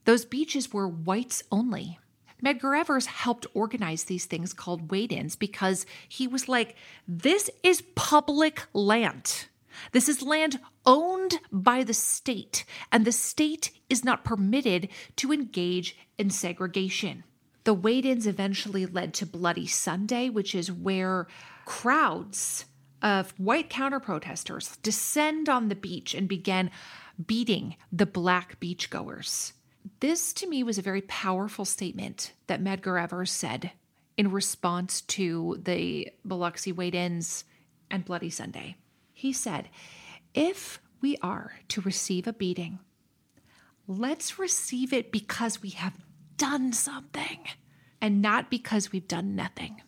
those 0.05 0.25
beaches 0.25 0.73
were 0.73 0.89
whites 0.89 1.43
only. 1.51 1.99
Medgar 2.43 2.79
Evers 2.79 3.07
helped 3.07 3.47
organize 3.55 4.05
these 4.05 4.25
things 4.25 4.53
called 4.53 4.91
wade 4.91 5.13
ins 5.13 5.37
because 5.37 5.87
he 6.09 6.27
was 6.27 6.49
like, 6.49 6.75
this 7.07 7.49
is 7.63 7.83
public 7.95 8.65
land. 8.73 9.47
This 9.93 10.09
is 10.09 10.23
land 10.23 10.61
owned 10.87 11.41
by 11.51 11.85
the 11.85 11.95
state, 11.95 12.65
and 12.91 13.05
the 13.05 13.13
state 13.13 13.71
is 13.89 14.05
not 14.05 14.25
permitted 14.25 14.89
to 15.17 15.33
engage 15.33 15.97
in 16.19 16.31
segregation. 16.31 17.25
The 17.65 17.75
wade 17.75 18.05
ins 18.05 18.27
eventually 18.27 18.87
led 18.87 19.15
to 19.15 19.27
Bloody 19.27 19.67
Sunday, 19.67 20.29
which 20.29 20.55
is 20.55 20.73
where 20.73 21.29
crowds 21.65 22.65
of 23.01 23.33
white 23.39 23.69
counter 23.69 24.01
protesters 24.01 24.79
descend 24.83 25.49
on 25.49 25.69
the 25.69 25.75
beach 25.75 26.15
and 26.15 26.29
begin 26.29 26.71
beating 27.25 27.77
the 27.93 28.07
black 28.07 28.59
beachgoers. 28.61 29.53
This 30.01 30.33
to 30.35 30.49
me 30.49 30.63
was 30.63 30.79
a 30.79 30.83
very 30.83 31.03
powerful 31.03 31.65
statement 31.65 32.33
that 32.47 32.63
Medgar 32.63 33.01
Evers 33.01 33.33
said 33.33 33.73
in 34.17 34.31
response 34.31 35.01
to 35.03 35.59
the 35.63 36.09
Biloxi 36.25 36.73
wade 36.73 36.95
ins 36.95 37.45
and 37.91 38.05
Bloody 38.05 38.31
Sunday. 38.31 38.77
He 39.23 39.33
said, 39.33 39.69
If 40.35 40.81
we 41.01 41.17
are 41.23 41.53
to 41.69 41.81
receive 41.81 42.27
a 42.27 42.33
beating, 42.33 42.81
let's 43.87 44.37
receive 44.37 44.93
it 44.93 45.13
because 45.13 45.63
we 45.63 45.71
have 45.71 45.97
done 46.37 46.73
something 46.73 47.39
and 48.01 48.21
not 48.21 48.51
because 48.51 48.91
we've 48.91 49.07
done 49.07 49.37
nothing. 49.37 49.81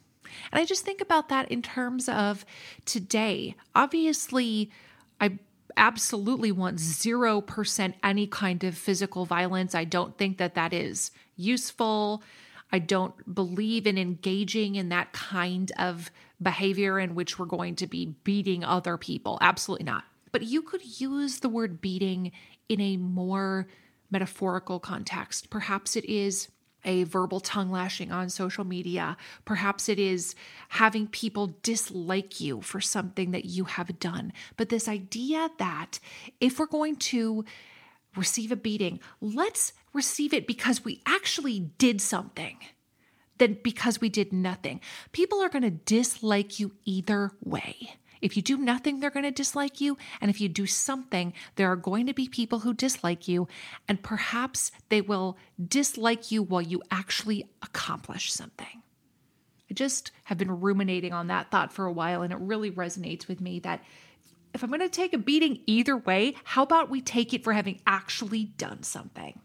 And 0.53 0.61
I 0.61 0.65
just 0.65 0.85
think 0.85 1.01
about 1.01 1.31
that 1.31 1.51
in 1.51 1.63
terms 1.63 2.09
of 2.09 2.47
today. 2.85 3.57
Obviously, 3.75 4.71
I 5.21 5.41
absolutely 5.77 6.53
want 6.53 6.79
0% 6.79 7.95
any 8.05 8.29
kind 8.29 8.63
of 8.63 8.79
physical 8.79 9.25
violence. 9.25 9.75
I 9.75 9.83
don't 9.83 10.17
think 10.17 10.39
that 10.39 10.55
that 10.55 10.73
is 10.73 11.11
useful. 11.35 12.23
I 12.71 12.79
don't 12.79 13.35
believe 13.35 13.89
in 13.89 13.99
engaging 13.99 14.77
in 14.77 14.91
that 14.91 15.13
kind 15.13 15.73
of 15.77 16.13
behavior 16.41 16.99
in 16.99 17.15
which 17.15 17.39
we're 17.39 17.47
going 17.47 17.77
to 17.77 17.87
be 17.87 18.15
beating 18.25 18.65
other 18.65 18.97
people. 18.97 19.39
Absolutely 19.41 19.85
not. 19.85 20.05
But 20.33 20.43
you 20.43 20.63
could 20.63 21.01
use 21.01 21.41
the 21.41 21.49
word 21.49 21.81
beating 21.81 22.33
in 22.69 22.81
a 22.81 22.97
more 22.97 23.69
metaphorical 24.11 24.81
context. 24.81 25.51
Perhaps 25.51 25.97
it 25.97 26.05
is 26.05 26.49
a 26.85 27.05
verbal 27.05 27.41
tongue 27.41 27.71
lashing 27.71 28.13
on 28.13 28.29
social 28.29 28.65
media. 28.65 29.17
Perhaps 29.45 29.89
it 29.89 29.99
is 29.99 30.35
having 30.69 31.07
people 31.07 31.57
dislike 31.63 32.41
you 32.41 32.61
for 32.61 32.81
something 32.81 33.31
that 33.31 33.47
you 33.47 33.65
have 33.65 33.99
done. 33.99 34.33
But 34.57 34.69
this 34.69 34.89
idea 34.89 35.51
that 35.59 35.99
if 36.41 36.59
we're 36.59 36.67
going 36.67 36.97
to 36.97 37.45
receive 38.17 38.53
a 38.53 38.57
beating, 38.57 39.01
let's 39.21 39.73
receive 39.93 40.35
it 40.35 40.47
because 40.47 40.85
we 40.85 41.01
actually 41.07 41.61
did 41.79 42.01
something 42.01 42.59
than 43.39 43.59
because 43.63 44.01
we 44.01 44.09
did 44.09 44.33
nothing. 44.33 44.81
People 45.13 45.43
are 45.43 45.49
going 45.49 45.63
to 45.63 45.71
dislike 45.71 46.59
you 46.59 46.73
either 46.85 47.33
way. 47.43 47.97
If 48.21 48.37
you 48.37 48.43
do 48.43 48.57
nothing, 48.57 49.01
they're 49.01 49.11
going 49.11 49.25
to 49.25 49.31
dislike 49.31 49.83
you. 49.83 49.99
And 50.21 50.31
if 50.31 50.41
you 50.41 50.49
do 50.49 50.67
something, 50.67 51.35
there 51.57 51.71
are 51.71 51.77
going 51.77 52.07
to 52.07 52.15
be 52.15 52.27
people 52.27 52.61
who 52.61 52.73
dislike 52.73 53.29
you. 53.29 53.49
And 53.87 54.03
perhaps 54.03 54.73
they 54.89 55.03
will 55.03 55.37
dislike 55.69 56.31
you 56.31 56.43
while 56.43 56.63
you 56.63 56.83
actually 56.91 57.47
accomplish 57.61 58.33
something. 58.33 58.83
I 59.71 59.75
just 59.75 60.11
have 60.25 60.39
been 60.39 60.61
ruminating 60.61 61.13
on 61.13 61.27
that 61.27 61.51
thought 61.51 61.73
for 61.73 61.85
a 61.85 61.93
while, 61.93 62.23
and 62.23 62.33
it 62.33 62.39
really 62.39 62.71
resonates 62.71 63.29
with 63.29 63.41
me 63.41 63.61
that 63.61 63.83
if 64.55 64.63
I'm 64.63 64.71
going 64.71 64.81
to 64.81 64.89
take 64.89 65.13
a 65.13 65.19
beating 65.19 65.61
either 65.67 65.97
way, 65.97 66.35
how 66.45 66.63
about 66.63 66.89
we 66.89 67.03
take 67.03 67.35
it 67.35 67.45
for 67.45 67.53
having 67.53 67.81
actually 67.87 68.45
done 68.45 68.85
something? 68.85 69.39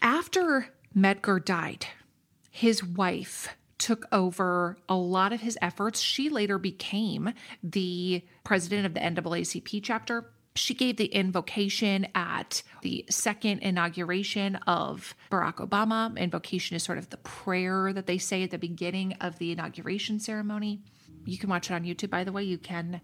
After 0.00 0.68
Medgar 0.96 1.44
died, 1.44 1.86
his 2.58 2.82
wife 2.82 3.56
took 3.78 4.08
over 4.10 4.76
a 4.88 4.96
lot 4.96 5.32
of 5.32 5.40
his 5.40 5.56
efforts. 5.62 6.00
She 6.00 6.28
later 6.28 6.58
became 6.58 7.32
the 7.62 8.24
president 8.42 8.84
of 8.84 8.94
the 8.94 9.00
NAACP 9.00 9.80
chapter. 9.80 10.32
She 10.56 10.74
gave 10.74 10.96
the 10.96 11.06
invocation 11.06 12.08
at 12.16 12.64
the 12.82 13.04
second 13.08 13.60
inauguration 13.60 14.56
of 14.66 15.14
Barack 15.30 15.64
Obama. 15.64 16.18
Invocation 16.18 16.74
is 16.74 16.82
sort 16.82 16.98
of 16.98 17.10
the 17.10 17.18
prayer 17.18 17.92
that 17.92 18.06
they 18.06 18.18
say 18.18 18.42
at 18.42 18.50
the 18.50 18.58
beginning 18.58 19.12
of 19.20 19.38
the 19.38 19.52
inauguration 19.52 20.18
ceremony. 20.18 20.80
You 21.26 21.38
can 21.38 21.50
watch 21.50 21.70
it 21.70 21.74
on 21.74 21.84
YouTube, 21.84 22.10
by 22.10 22.24
the 22.24 22.32
way. 22.32 22.42
You 22.42 22.58
can 22.58 23.00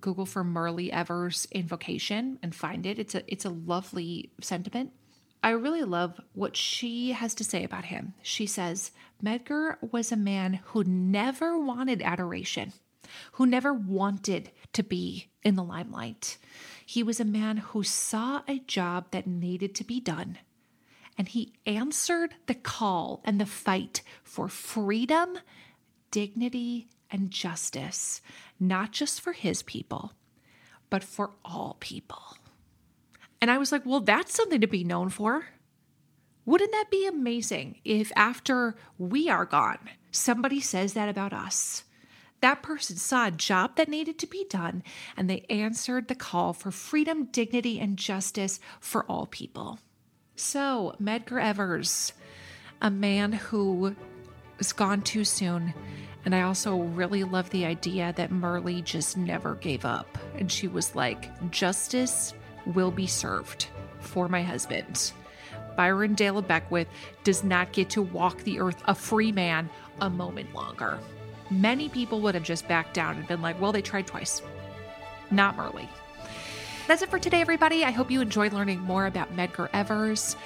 Google 0.00 0.24
for 0.24 0.42
Myrlie 0.42 0.90
Evers 0.90 1.46
invocation 1.52 2.38
and 2.42 2.54
find 2.54 2.86
it. 2.86 2.98
It's 2.98 3.14
a 3.14 3.30
it's 3.30 3.44
a 3.44 3.50
lovely 3.50 4.30
sentiment. 4.40 4.92
I 5.42 5.50
really 5.50 5.84
love 5.84 6.20
what 6.32 6.56
she 6.56 7.12
has 7.12 7.34
to 7.36 7.44
say 7.44 7.62
about 7.62 7.86
him. 7.86 8.14
She 8.22 8.46
says, 8.46 8.90
Medgar 9.22 9.76
was 9.80 10.10
a 10.10 10.16
man 10.16 10.60
who 10.66 10.82
never 10.84 11.58
wanted 11.58 12.02
adoration, 12.02 12.72
who 13.32 13.46
never 13.46 13.72
wanted 13.72 14.50
to 14.72 14.82
be 14.82 15.28
in 15.42 15.54
the 15.54 15.62
limelight. 15.62 16.38
He 16.84 17.02
was 17.02 17.20
a 17.20 17.24
man 17.24 17.58
who 17.58 17.82
saw 17.82 18.42
a 18.48 18.58
job 18.58 19.06
that 19.12 19.26
needed 19.26 19.74
to 19.76 19.84
be 19.84 20.00
done, 20.00 20.38
and 21.16 21.28
he 21.28 21.54
answered 21.64 22.34
the 22.46 22.54
call 22.54 23.22
and 23.24 23.40
the 23.40 23.46
fight 23.46 24.02
for 24.22 24.48
freedom, 24.48 25.38
dignity, 26.10 26.88
and 27.10 27.30
justice, 27.30 28.20
not 28.58 28.92
just 28.92 29.20
for 29.20 29.32
his 29.32 29.62
people, 29.62 30.12
but 30.90 31.04
for 31.04 31.30
all 31.44 31.76
people. 31.80 32.36
And 33.40 33.50
I 33.50 33.58
was 33.58 33.72
like, 33.72 33.84
well, 33.84 34.00
that's 34.00 34.34
something 34.34 34.60
to 34.60 34.66
be 34.66 34.84
known 34.84 35.08
for. 35.08 35.46
Wouldn't 36.44 36.72
that 36.72 36.90
be 36.90 37.06
amazing 37.06 37.80
if 37.84 38.12
after 38.14 38.76
we 38.98 39.28
are 39.28 39.44
gone, 39.44 39.78
somebody 40.10 40.60
says 40.60 40.92
that 40.92 41.08
about 41.08 41.32
us? 41.32 41.84
That 42.40 42.62
person 42.62 42.96
saw 42.96 43.26
a 43.26 43.32
job 43.32 43.76
that 43.76 43.88
needed 43.88 44.18
to 44.20 44.26
be 44.26 44.46
done 44.48 44.84
and 45.16 45.28
they 45.28 45.46
answered 45.50 46.06
the 46.06 46.14
call 46.14 46.52
for 46.52 46.70
freedom, 46.70 47.24
dignity, 47.26 47.80
and 47.80 47.96
justice 47.96 48.60
for 48.78 49.04
all 49.04 49.26
people. 49.26 49.80
So, 50.36 50.94
Medgar 51.02 51.42
Evers, 51.42 52.12
a 52.80 52.90
man 52.90 53.32
who 53.32 53.96
was 54.58 54.72
gone 54.72 55.02
too 55.02 55.24
soon. 55.24 55.74
And 56.24 56.34
I 56.34 56.42
also 56.42 56.76
really 56.76 57.24
love 57.24 57.50
the 57.50 57.64
idea 57.64 58.12
that 58.16 58.30
Myrlie 58.30 58.84
just 58.84 59.16
never 59.16 59.54
gave 59.56 59.84
up. 59.84 60.18
And 60.36 60.50
she 60.50 60.68
was 60.68 60.94
like, 60.94 61.50
justice 61.50 62.34
will 62.74 62.90
be 62.90 63.06
served 63.06 63.68
for 64.00 64.28
my 64.28 64.42
husband. 64.42 65.12
Byron 65.76 66.14
De 66.14 66.30
La 66.30 66.40
Beckwith 66.40 66.88
does 67.24 67.44
not 67.44 67.72
get 67.72 67.90
to 67.90 68.02
walk 68.02 68.42
the 68.42 68.60
earth 68.60 68.82
a 68.86 68.94
free 68.94 69.30
man 69.30 69.68
a 70.00 70.10
moment 70.10 70.54
longer. 70.54 70.98
Many 71.50 71.88
people 71.88 72.20
would 72.22 72.34
have 72.34 72.44
just 72.44 72.66
backed 72.66 72.94
down 72.94 73.16
and 73.16 73.28
been 73.28 73.42
like, 73.42 73.60
well, 73.60 73.72
they 73.72 73.82
tried 73.82 74.06
twice. 74.06 74.42
Not 75.30 75.56
Myrlie. 75.56 75.88
That's 76.86 77.02
it 77.02 77.10
for 77.10 77.18
today, 77.18 77.40
everybody. 77.40 77.84
I 77.84 77.90
hope 77.90 78.10
you 78.10 78.20
enjoyed 78.20 78.52
learning 78.52 78.80
more 78.80 79.06
about 79.06 79.36
Medgar 79.36 79.68
Evers. 79.72 80.36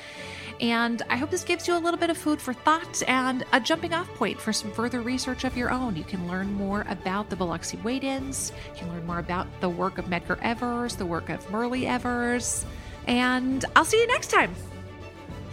And 0.60 1.02
I 1.08 1.16
hope 1.16 1.30
this 1.30 1.42
gives 1.42 1.66
you 1.66 1.74
a 1.74 1.78
little 1.78 1.98
bit 1.98 2.10
of 2.10 2.18
food 2.18 2.40
for 2.40 2.52
thought 2.52 3.02
and 3.08 3.44
a 3.52 3.60
jumping 3.60 3.94
off 3.94 4.08
point 4.14 4.38
for 4.38 4.52
some 4.52 4.70
further 4.72 5.00
research 5.00 5.44
of 5.44 5.56
your 5.56 5.70
own. 5.70 5.96
You 5.96 6.04
can 6.04 6.28
learn 6.28 6.52
more 6.52 6.84
about 6.88 7.30
the 7.30 7.36
Biloxi 7.36 7.78
Wade 7.78 8.04
ins, 8.04 8.52
you 8.74 8.80
can 8.80 8.88
learn 8.90 9.06
more 9.06 9.18
about 9.18 9.46
the 9.60 9.70
work 9.70 9.96
of 9.96 10.06
Medgar 10.06 10.38
Evers, 10.42 10.96
the 10.96 11.06
work 11.06 11.30
of 11.30 11.46
Myrlie 11.50 11.86
Evers, 11.86 12.66
and 13.06 13.64
I'll 13.74 13.86
see 13.86 13.98
you 13.98 14.06
next 14.06 14.30
time. 14.30 14.54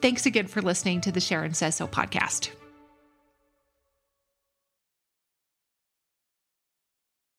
Thanks 0.00 0.26
again 0.26 0.46
for 0.46 0.62
listening 0.62 1.00
to 1.02 1.12
the 1.12 1.20
Sharon 1.20 1.54
Says 1.54 1.76
So 1.76 1.88
podcast. 1.88 2.50